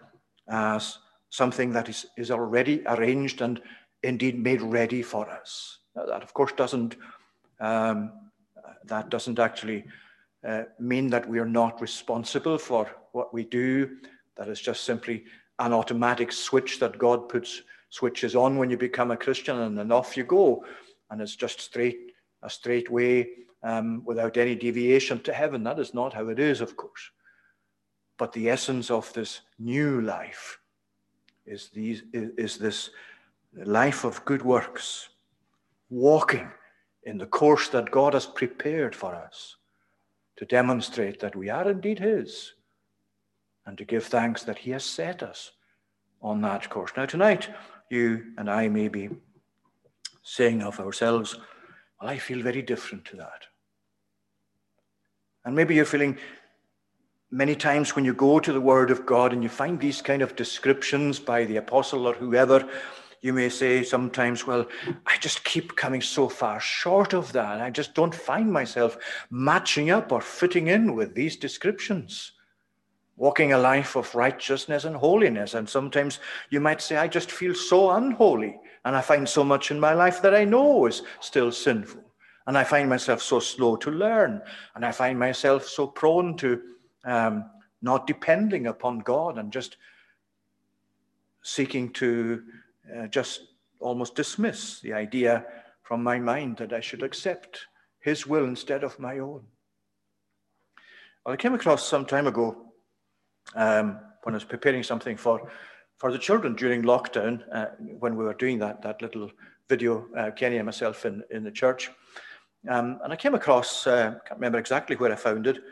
as 0.47 0.99
something 1.29 1.73
that 1.73 1.89
is, 1.89 2.05
is 2.17 2.31
already 2.31 2.83
arranged 2.85 3.41
and 3.41 3.61
indeed 4.03 4.41
made 4.41 4.61
ready 4.61 5.01
for 5.01 5.29
us. 5.29 5.79
Now, 5.95 6.05
that, 6.05 6.23
of 6.23 6.33
course, 6.33 6.53
doesn't 6.53 6.95
um, 7.59 8.11
that 8.85 9.09
doesn't 9.09 9.39
actually 9.39 9.85
uh, 10.47 10.63
mean 10.79 11.09
that 11.09 11.27
we 11.27 11.39
are 11.39 11.47
not 11.47 11.81
responsible 11.81 12.57
for 12.57 12.89
what 13.11 13.33
we 13.33 13.43
do. 13.43 13.97
That 14.37 14.47
is 14.47 14.61
just 14.61 14.83
simply 14.83 15.25
an 15.59 15.73
automatic 15.73 16.31
switch 16.31 16.79
that 16.79 16.97
God 16.97 17.29
puts 17.29 17.63
switches 17.89 18.35
on 18.35 18.57
when 18.57 18.69
you 18.69 18.77
become 18.77 19.11
a 19.11 19.17
Christian, 19.17 19.59
and 19.59 19.77
then 19.77 19.91
off 19.91 20.17
you 20.17 20.23
go, 20.23 20.63
and 21.09 21.21
it's 21.21 21.35
just 21.35 21.61
straight 21.61 21.97
a 22.43 22.49
straight 22.49 22.91
way 22.91 23.29
um, 23.63 24.03
without 24.05 24.37
any 24.37 24.55
deviation 24.55 25.19
to 25.21 25.33
heaven. 25.33 25.63
That 25.63 25.79
is 25.79 25.93
not 25.93 26.13
how 26.13 26.27
it 26.27 26.39
is, 26.39 26.61
of 26.61 26.77
course. 26.77 27.09
But 28.17 28.33
the 28.33 28.49
essence 28.49 28.89
of 28.89 29.11
this 29.13 29.41
new 29.59 30.01
life 30.01 30.59
is, 31.45 31.69
these, 31.73 32.03
is 32.13 32.57
this 32.57 32.89
life 33.53 34.03
of 34.03 34.25
good 34.25 34.41
works, 34.41 35.09
walking 35.89 36.49
in 37.03 37.17
the 37.17 37.25
course 37.25 37.69
that 37.69 37.91
God 37.91 38.13
has 38.13 38.25
prepared 38.25 38.95
for 38.95 39.15
us 39.15 39.55
to 40.35 40.45
demonstrate 40.45 41.19
that 41.19 41.35
we 41.35 41.49
are 41.49 41.69
indeed 41.69 41.99
His 41.99 42.53
and 43.65 43.77
to 43.77 43.85
give 43.85 44.05
thanks 44.05 44.43
that 44.43 44.57
He 44.57 44.71
has 44.71 44.83
set 44.83 45.23
us 45.23 45.51
on 46.21 46.41
that 46.41 46.69
course. 46.69 46.91
Now, 46.97 47.05
tonight, 47.05 47.49
you 47.89 48.33
and 48.37 48.49
I 48.49 48.67
may 48.67 48.87
be 48.87 49.09
saying 50.23 50.63
of 50.63 50.79
ourselves, 50.79 51.37
Well, 52.01 52.09
I 52.09 52.17
feel 52.17 52.41
very 52.41 52.61
different 52.61 53.05
to 53.05 53.17
that. 53.17 53.45
And 55.45 55.55
maybe 55.55 55.75
you're 55.75 55.85
feeling 55.85 56.17
many 57.31 57.55
times 57.55 57.95
when 57.95 58.05
you 58.05 58.13
go 58.13 58.39
to 58.39 58.53
the 58.53 58.61
Word 58.61 58.91
of 58.91 59.05
God 59.05 59.33
and 59.33 59.43
you 59.43 59.49
find 59.49 59.79
these 59.79 60.01
kind 60.01 60.21
of 60.21 60.35
descriptions 60.35 61.19
by 61.19 61.45
the 61.45 61.57
apostle 61.57 62.07
or 62.07 62.13
whoever 62.13 62.67
you 63.21 63.33
may 63.33 63.49
say 63.49 63.83
sometimes, 63.83 64.45
well, 64.45 64.65
I 65.05 65.17
just 65.17 65.43
keep 65.43 65.75
coming 65.75 66.01
so 66.01 66.29
far 66.29 66.59
short 66.59 67.13
of 67.13 67.33
that. 67.33 67.61
I 67.61 67.69
just 67.69 67.95
don't 67.95 68.13
find 68.13 68.51
myself 68.51 68.97
matching 69.29 69.89
up 69.89 70.11
or 70.11 70.21
fitting 70.21 70.67
in 70.67 70.95
with 70.95 71.15
these 71.15 71.35
descriptions. 71.35 72.33
Walking 73.15 73.53
a 73.53 73.57
life 73.57 73.95
of 73.95 74.13
righteousness 74.13 74.85
and 74.85 74.95
holiness. 74.95 75.55
And 75.55 75.67
sometimes 75.67 76.19
you 76.51 76.59
might 76.59 76.81
say, 76.81 76.97
I 76.97 77.07
just 77.07 77.31
feel 77.31 77.55
so 77.55 77.91
unholy. 77.91 78.59
And 78.85 78.95
I 78.95 79.01
find 79.01 79.27
so 79.27 79.43
much 79.43 79.71
in 79.71 79.79
my 79.79 79.93
life 79.93 80.21
that 80.21 80.35
I 80.35 80.45
know 80.45 80.85
is 80.85 81.01
still 81.19 81.51
sinful. 81.51 82.03
And 82.45 82.57
I 82.57 82.63
find 82.63 82.87
myself 82.87 83.21
so 83.21 83.39
slow 83.39 83.75
to 83.77 83.89
learn. 83.89 84.41
And 84.75 84.85
I 84.85 84.91
find 84.91 85.17
myself 85.17 85.65
so 85.65 85.87
prone 85.87 86.37
to 86.37 86.61
um, 87.07 87.45
not 87.81 88.05
depending 88.05 88.67
upon 88.67 88.99
God 88.99 89.37
and 89.37 89.51
just 89.51 89.77
seeking 91.41 91.89
to 91.93 92.43
uh, 92.95 93.07
just 93.07 93.41
almost 93.79 94.15
dismiss 94.15 94.79
the 94.81 94.93
idea 94.93 95.45
from 95.83 96.03
my 96.03 96.19
mind 96.19 96.57
that 96.57 96.73
I 96.73 96.81
should 96.81 97.03
accept 97.03 97.65
his 98.01 98.27
will 98.27 98.45
instead 98.45 98.83
of 98.83 98.99
my 98.99 99.19
own. 99.19 99.43
Well, 101.25 101.33
I 101.33 101.37
came 101.37 101.53
across 101.53 101.87
some 101.87 102.05
time 102.05 102.27
ago 102.27 102.57
um, 103.55 103.99
when 104.23 104.35
I 104.35 104.37
was 104.37 104.43
preparing 104.43 104.83
something 104.83 105.15
for, 105.15 105.49
for 105.97 106.11
the 106.11 106.19
children 106.19 106.55
during 106.55 106.83
lockdown, 106.83 107.43
uh, 107.53 107.67
when 107.99 108.17
we 108.17 108.25
were 108.25 108.33
doing 108.33 108.59
that, 108.59 108.81
that 108.81 109.01
little 109.01 109.31
video, 109.69 110.07
uh, 110.17 110.31
Kenny 110.31 110.57
and 110.57 110.65
myself 110.65 111.05
in, 111.05 111.23
in 111.31 111.43
the 111.43 111.51
church. 111.51 111.89
Um, 112.69 112.99
and 113.03 113.13
I 113.13 113.15
came 113.15 113.35
across, 113.35 113.87
uh, 113.87 114.15
I 114.15 114.27
can't 114.27 114.39
remember 114.39 114.57
exactly 114.57 114.95
where 114.97 115.11
I 115.11 115.15
found 115.15 115.47
it, 115.47 115.63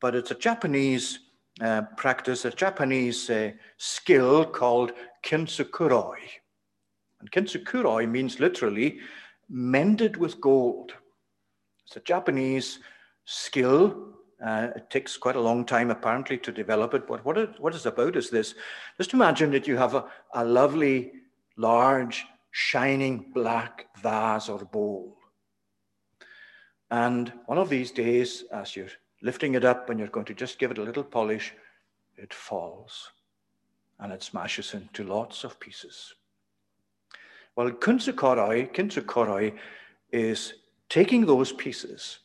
but 0.00 0.14
it's 0.14 0.30
a 0.30 0.36
Japanese 0.36 1.18
uh, 1.60 1.82
practice, 1.96 2.44
a 2.44 2.50
Japanese 2.50 3.30
uh, 3.30 3.52
skill 3.76 4.44
called 4.44 4.92
kintsukuroi. 5.24 6.16
And 7.20 7.30
kintsukuroi 7.30 8.10
means 8.10 8.40
literally 8.40 8.98
mended 9.48 10.16
with 10.16 10.40
gold. 10.40 10.92
It's 11.86 11.96
a 11.96 12.00
Japanese 12.00 12.80
skill. 13.24 14.14
Uh, 14.44 14.68
it 14.76 14.90
takes 14.90 15.16
quite 15.16 15.36
a 15.36 15.40
long 15.40 15.64
time, 15.64 15.90
apparently, 15.90 16.36
to 16.38 16.52
develop 16.52 16.92
it. 16.94 17.06
But 17.06 17.24
what 17.24 17.38
it, 17.38 17.50
what 17.60 17.74
it's 17.74 17.86
about 17.86 18.16
is 18.16 18.30
this. 18.30 18.54
Just 18.98 19.14
imagine 19.14 19.50
that 19.52 19.66
you 19.68 19.76
have 19.76 19.94
a, 19.94 20.06
a 20.34 20.44
lovely, 20.44 21.12
large, 21.56 22.26
shining 22.50 23.30
black 23.32 23.86
vase 24.02 24.48
or 24.48 24.58
bowl. 24.64 25.16
And 26.90 27.32
one 27.46 27.58
of 27.58 27.68
these 27.68 27.90
days, 27.90 28.44
as 28.52 28.76
you're 28.76 28.88
lifting 29.24 29.54
it 29.54 29.64
up 29.64 29.88
and 29.88 29.98
you're 29.98 30.08
going 30.08 30.26
to 30.26 30.34
just 30.34 30.58
give 30.58 30.70
it 30.70 30.78
a 30.78 30.82
little 30.82 31.02
polish, 31.02 31.54
it 32.16 32.32
falls 32.32 33.10
and 33.98 34.12
it 34.12 34.22
smashes 34.22 34.74
into 34.74 35.02
lots 35.02 35.44
of 35.44 35.58
pieces. 35.58 36.14
Well, 37.56 37.70
kintsukuroi, 37.70 38.74
kintsukuroi 38.74 39.56
is 40.12 40.54
taking 40.90 41.24
those 41.24 41.52
pieces 41.52 42.18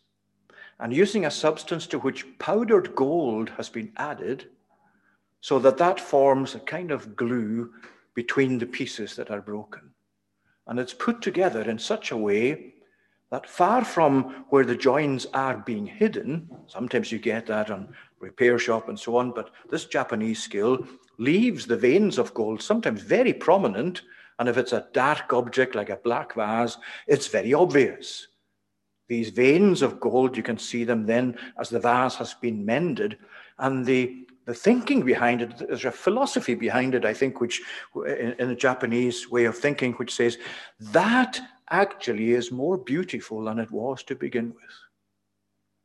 and 0.82 0.94
using 0.94 1.26
a 1.26 1.32
substance 1.32 1.88
to 1.88 2.00
which 2.00 2.38
powdered 2.38 2.94
gold 2.96 3.50
has 3.52 3.70
been 3.70 3.94
added 3.96 4.50
so 5.40 5.58
that 5.60 5.78
that 5.78 6.02
forms 6.02 6.54
a 6.54 6.60
kind 6.60 6.92
of 6.92 7.16
glue 7.16 7.72
between 8.14 8.58
the 8.58 8.66
pieces 8.66 9.16
that 9.16 9.32
are 9.32 9.42
broken. 9.42 9.92
And 10.68 10.78
it's 10.78 10.94
put 10.94 11.22
together 11.22 11.62
in 11.62 11.80
such 11.80 12.12
a 12.12 12.18
way 12.18 12.74
that 13.32 13.48
far 13.48 13.86
from 13.86 14.46
where 14.50 14.66
the 14.66 14.76
joins 14.76 15.28
are 15.34 15.58
being 15.58 15.86
hidden, 15.86 16.50
sometimes 16.68 17.12
you 17.12 17.20
get 17.20 17.46
that 17.48 17.70
on 17.70 17.94
repair 18.20 18.58
shop 18.60 18.90
and 18.90 19.00
so 19.00 19.18
on, 19.18 19.32
but 19.32 19.52
this 19.70 19.86
Japanese 19.86 20.42
skill 20.42 20.86
leaves 21.18 21.66
the 21.66 21.78
veins 21.78 22.18
of 22.18 22.34
gold 22.34 22.62
sometimes 22.62 23.02
very 23.02 23.34
prominent. 23.34 24.02
And 24.40 24.50
if 24.50 24.58
it's 24.58 24.74
a 24.74 24.88
dark 24.94 25.34
object 25.34 25.76
like 25.76 25.90
a 25.90 25.98
black 25.98 26.34
vase, 26.34 26.78
it's 27.08 27.28
very 27.28 27.54
obvious. 27.54 28.28
These 29.08 29.30
veins 29.30 29.82
of 29.82 30.00
gold, 30.00 30.38
you 30.38 30.44
can 30.44 30.58
see 30.58 30.84
them 30.84 31.06
then 31.06 31.38
as 31.60 31.70
the 31.70 31.80
vase 31.80 32.16
has 32.16 32.34
been 32.36 32.66
mended. 32.66 33.18
And 33.58 33.86
the, 33.86 34.28
the 34.46 34.54
thinking 34.54 35.04
behind 35.04 35.42
it, 35.42 35.58
there's 35.58 35.86
a 35.86 35.92
philosophy 35.92 36.56
behind 36.56 36.96
it, 36.96 37.06
I 37.06 37.14
think, 37.14 37.42
which 37.42 37.62
in, 37.96 38.34
in 38.40 38.50
a 38.50 38.56
Japanese 38.56 39.30
way 39.30 39.46
of 39.46 39.58
thinking, 39.58 39.94
which 39.94 40.16
says 40.16 40.38
that 40.80 41.42
actually 41.72 42.32
is 42.32 42.52
more 42.52 42.78
beautiful 42.78 43.44
than 43.44 43.60
it 43.60 43.72
was 43.72 44.04
to 44.04 44.16
begin 44.16 44.50
with. 44.50 44.76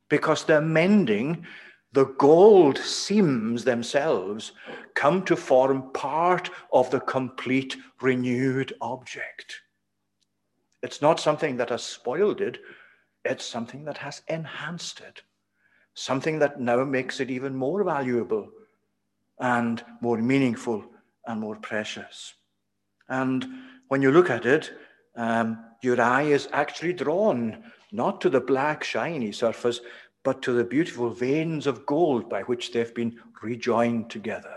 Because 0.08 0.44
the 0.44 0.60
mending, 0.60 1.46
the 1.92 2.06
gold 2.18 2.78
seams 2.78 3.64
themselves 3.64 4.52
come 4.94 5.24
to 5.24 5.36
form 5.36 5.90
part 5.92 6.50
of 6.72 6.90
the 6.90 7.00
complete 7.00 7.76
renewed 8.00 8.72
object. 8.80 9.60
It's 10.82 11.00
not 11.00 11.20
something 11.20 11.56
that 11.56 11.70
has 11.70 11.82
spoiled 11.82 12.40
it, 12.40 12.58
it's 13.24 13.44
something 13.44 13.84
that 13.84 13.96
has 13.98 14.22
enhanced 14.28 15.00
it, 15.00 15.22
something 15.94 16.38
that 16.40 16.60
now 16.60 16.84
makes 16.84 17.20
it 17.20 17.30
even 17.30 17.54
more 17.54 17.82
valuable 17.84 18.50
and 19.38 19.82
more 20.00 20.18
meaningful 20.18 20.84
and 21.26 21.40
more 21.40 21.56
precious. 21.56 22.34
And 23.08 23.46
when 23.88 24.02
you 24.02 24.10
look 24.10 24.30
at 24.30 24.46
it, 24.46 24.72
um, 25.16 25.64
your 25.84 26.00
eye 26.00 26.22
is 26.22 26.48
actually 26.52 26.92
drawn 26.92 27.62
not 27.92 28.20
to 28.20 28.30
the 28.30 28.40
black, 28.40 28.82
shiny 28.82 29.30
surface, 29.30 29.80
but 30.24 30.42
to 30.42 30.52
the 30.52 30.64
beautiful 30.64 31.10
veins 31.10 31.66
of 31.66 31.86
gold 31.86 32.28
by 32.28 32.42
which 32.42 32.72
they've 32.72 32.94
been 32.94 33.18
rejoined 33.42 34.10
together. 34.10 34.56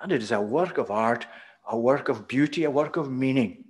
And 0.00 0.10
it 0.10 0.22
is 0.22 0.32
a 0.32 0.40
work 0.40 0.78
of 0.78 0.90
art, 0.90 1.26
a 1.68 1.78
work 1.78 2.08
of 2.08 2.26
beauty, 2.26 2.64
a 2.64 2.70
work 2.70 2.96
of 2.96 3.10
meaning. 3.10 3.64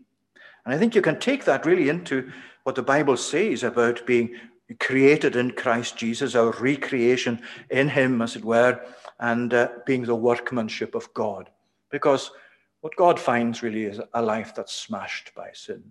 And 0.65 0.75
I 0.75 0.79
think 0.79 0.95
you 0.95 1.03
can 1.03 1.21
take 1.21 1.45
that 1.45 1.67
really 1.67 1.91
into 1.91 2.33
what 2.65 2.75
the 2.75 2.83
Bible 2.83 3.17
says 3.17 3.63
about 3.63 4.07
being 4.07 4.35
created 4.81 5.37
in 5.37 5.51
Christ 5.51 5.97
Jesus, 5.97 6.35
our 6.35 6.53
recreation 6.53 7.43
in 7.69 7.91
Him, 7.91 8.23
as 8.23 8.35
it 8.35 8.45
were, 8.45 8.81
and 9.21 9.53
uh, 9.53 9.69
being 9.85 10.05
the 10.05 10.15
workmanship 10.15 10.95
of 10.95 11.13
God. 11.13 11.51
Because 11.91 12.31
what 12.81 12.97
God 12.97 13.21
finds 13.21 13.63
really 13.63 13.85
is 13.85 14.01
a 14.15 14.23
life 14.23 14.55
that's 14.55 14.73
smashed 14.75 15.35
by 15.35 15.51
sin. 15.53 15.83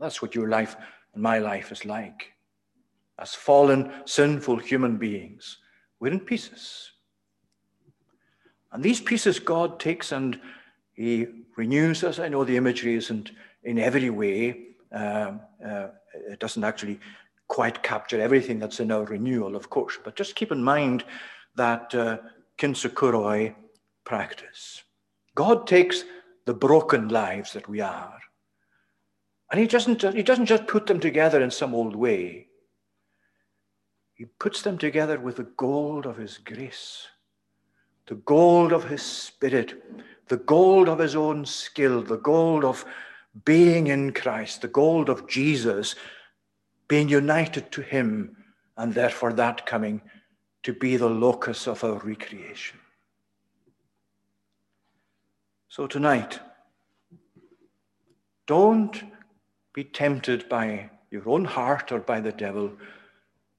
That's 0.00 0.22
what 0.22 0.34
your 0.34 0.48
life 0.48 0.76
and 1.14 1.22
my 1.22 1.38
life 1.38 1.70
is 1.70 1.84
like. 1.84 2.32
As 3.18 3.34
fallen, 3.34 3.92
sinful 4.06 4.56
human 4.56 4.96
beings, 4.96 5.58
we're 6.00 6.12
in 6.12 6.20
pieces. 6.20 6.92
And 8.72 8.82
these 8.82 9.00
pieces 9.00 9.38
God 9.38 9.78
takes 9.78 10.12
and 10.12 10.40
He 10.94 11.26
renews 11.56 12.02
us. 12.02 12.18
I 12.18 12.28
know 12.28 12.44
the 12.44 12.56
imagery 12.56 12.94
isn't 12.94 13.32
in 13.64 13.78
every 13.78 14.08
way, 14.08 14.68
um, 14.92 15.40
uh, 15.64 15.88
it 16.12 16.40
doesn't 16.40 16.64
actually 16.64 16.98
quite 17.48 17.82
capture 17.82 18.20
everything 18.20 18.58
that's 18.58 18.80
in 18.80 18.90
our 18.90 19.04
renewal, 19.04 19.56
of 19.56 19.68
course, 19.68 19.98
but 20.02 20.16
just 20.16 20.34
keep 20.34 20.52
in 20.52 20.62
mind 20.62 21.04
that 21.56 21.94
uh, 21.94 22.18
kintsukuroi 22.58 23.54
practice. 24.04 24.82
God 25.34 25.66
takes 25.66 26.04
the 26.46 26.54
broken 26.54 27.08
lives 27.08 27.52
that 27.52 27.68
we 27.68 27.80
are, 27.80 28.18
and 29.50 29.60
he 29.60 29.66
doesn't, 29.66 30.02
he 30.14 30.22
doesn't 30.22 30.46
just 30.46 30.66
put 30.66 30.86
them 30.86 31.00
together 31.00 31.42
in 31.42 31.50
some 31.50 31.74
old 31.74 31.96
way. 31.96 32.46
He 34.14 34.26
puts 34.26 34.62
them 34.62 34.78
together 34.78 35.18
with 35.18 35.36
the 35.36 35.48
gold 35.56 36.06
of 36.06 36.16
his 36.16 36.38
grace, 36.38 37.08
the 38.06 38.16
gold 38.16 38.72
of 38.72 38.84
his 38.84 39.02
spirit, 39.02 39.82
the 40.28 40.36
gold 40.36 40.88
of 40.88 40.98
his 40.98 41.16
own 41.16 41.44
skill, 41.44 42.02
the 42.02 42.18
gold 42.18 42.64
of 42.64 42.84
being 43.44 43.88
in 43.88 44.12
Christ, 44.12 44.62
the 44.62 44.68
gold 44.68 45.08
of 45.08 45.28
Jesus, 45.28 45.94
being 46.86 47.08
united 47.08 47.72
to 47.72 47.80
him, 47.80 48.36
and 48.76 48.92
therefore 48.94 49.32
that 49.32 49.66
coming 49.66 50.02
to 50.62 50.72
be 50.72 50.96
the 50.96 51.08
locus 51.08 51.66
of 51.66 51.82
our 51.82 51.98
recreation. 51.98 52.78
So 55.68 55.86
tonight, 55.86 56.40
don't 58.46 59.00
be 59.72 59.84
tempted 59.84 60.48
by 60.48 60.90
your 61.10 61.28
own 61.28 61.44
heart 61.44 61.92
or 61.92 62.00
by 62.00 62.20
the 62.20 62.32
devil 62.32 62.72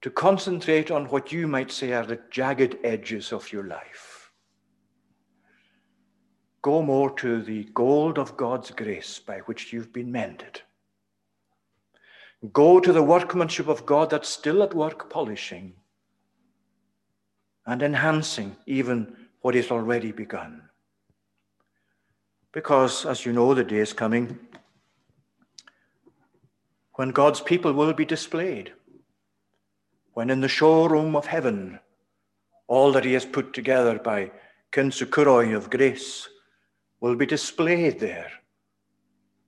to 0.02 0.10
concentrate 0.10 0.90
on 0.90 1.06
what 1.06 1.32
you 1.32 1.48
might 1.48 1.72
say 1.72 1.92
are 1.94 2.06
the 2.06 2.20
jagged 2.32 2.78
edges 2.84 3.32
of 3.32 3.52
your 3.52 3.66
life. 3.66 4.32
Go 6.62 6.82
more 6.82 7.12
to 7.18 7.42
the 7.42 7.66
gold 7.74 8.18
of 8.18 8.38
God's 8.38 8.72
grace 8.72 9.20
by 9.20 9.40
which 9.40 9.72
you've 9.74 9.94
been 9.94 10.12
mended. 10.12 10.62
Go 12.54 12.80
to 12.80 12.92
the 12.92 13.04
workmanship 13.04 13.68
of 13.68 13.86
God 13.86 14.10
that's 14.10 14.30
still 14.30 14.64
at 14.64 14.74
work 14.74 15.10
polishing 15.10 15.74
and 17.66 17.82
enhancing 17.84 18.56
even 18.66 19.16
what 19.42 19.56
is 19.56 19.72
already 19.72 20.12
begun. 20.12 20.64
Because, 22.52 23.06
as 23.06 23.26
you 23.26 23.34
know, 23.34 23.54
the 23.54 23.64
day 23.64 23.78
is 23.78 23.94
coming 23.94 24.40
when 27.02 27.10
God's 27.10 27.42
people 27.42 27.74
will 27.74 27.94
be 27.94 28.06
displayed, 28.06 28.74
when 30.14 30.30
in 30.30 30.40
the 30.40 30.48
showroom 30.48 31.16
of 31.16 31.26
heaven, 31.26 31.80
all 32.68 32.92
that 32.92 33.06
He 33.06 33.14
has 33.14 33.26
put 33.26 33.56
together 33.56 33.98
by 33.98 34.30
kintsukuroi 34.72 35.56
of 35.56 35.72
grace 35.72 36.30
will 37.00 37.16
be 37.16 37.26
displayed 37.26 38.00
there 38.00 38.30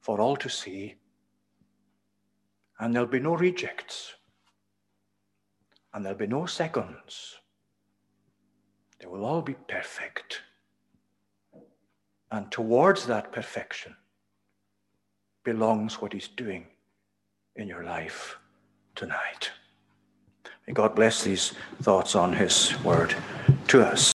for 0.01 0.19
all 0.19 0.35
to 0.35 0.49
see. 0.49 0.95
And 2.79 2.91
there'll 2.91 3.07
be 3.07 3.19
no 3.19 3.35
rejects, 3.35 4.15
and 5.93 6.03
there'll 6.03 6.17
be 6.17 6.25
no 6.25 6.47
seconds. 6.47 7.35
They 8.97 9.05
will 9.05 9.23
all 9.23 9.43
be 9.43 9.57
perfect. 9.67 10.41
And 12.31 12.51
towards 12.51 13.05
that 13.05 13.31
perfection 13.31 13.95
belongs 15.43 16.01
what 16.01 16.13
he's 16.13 16.29
doing 16.29 16.65
in 17.55 17.67
your 17.67 17.83
life 17.83 18.37
tonight. 18.95 19.51
May 20.67 20.73
God 20.73 20.95
bless 20.95 21.23
these 21.23 21.53
thoughts 21.81 22.15
on 22.15 22.33
his 22.33 22.73
word 22.83 23.15
to 23.67 23.85
us. 23.85 24.11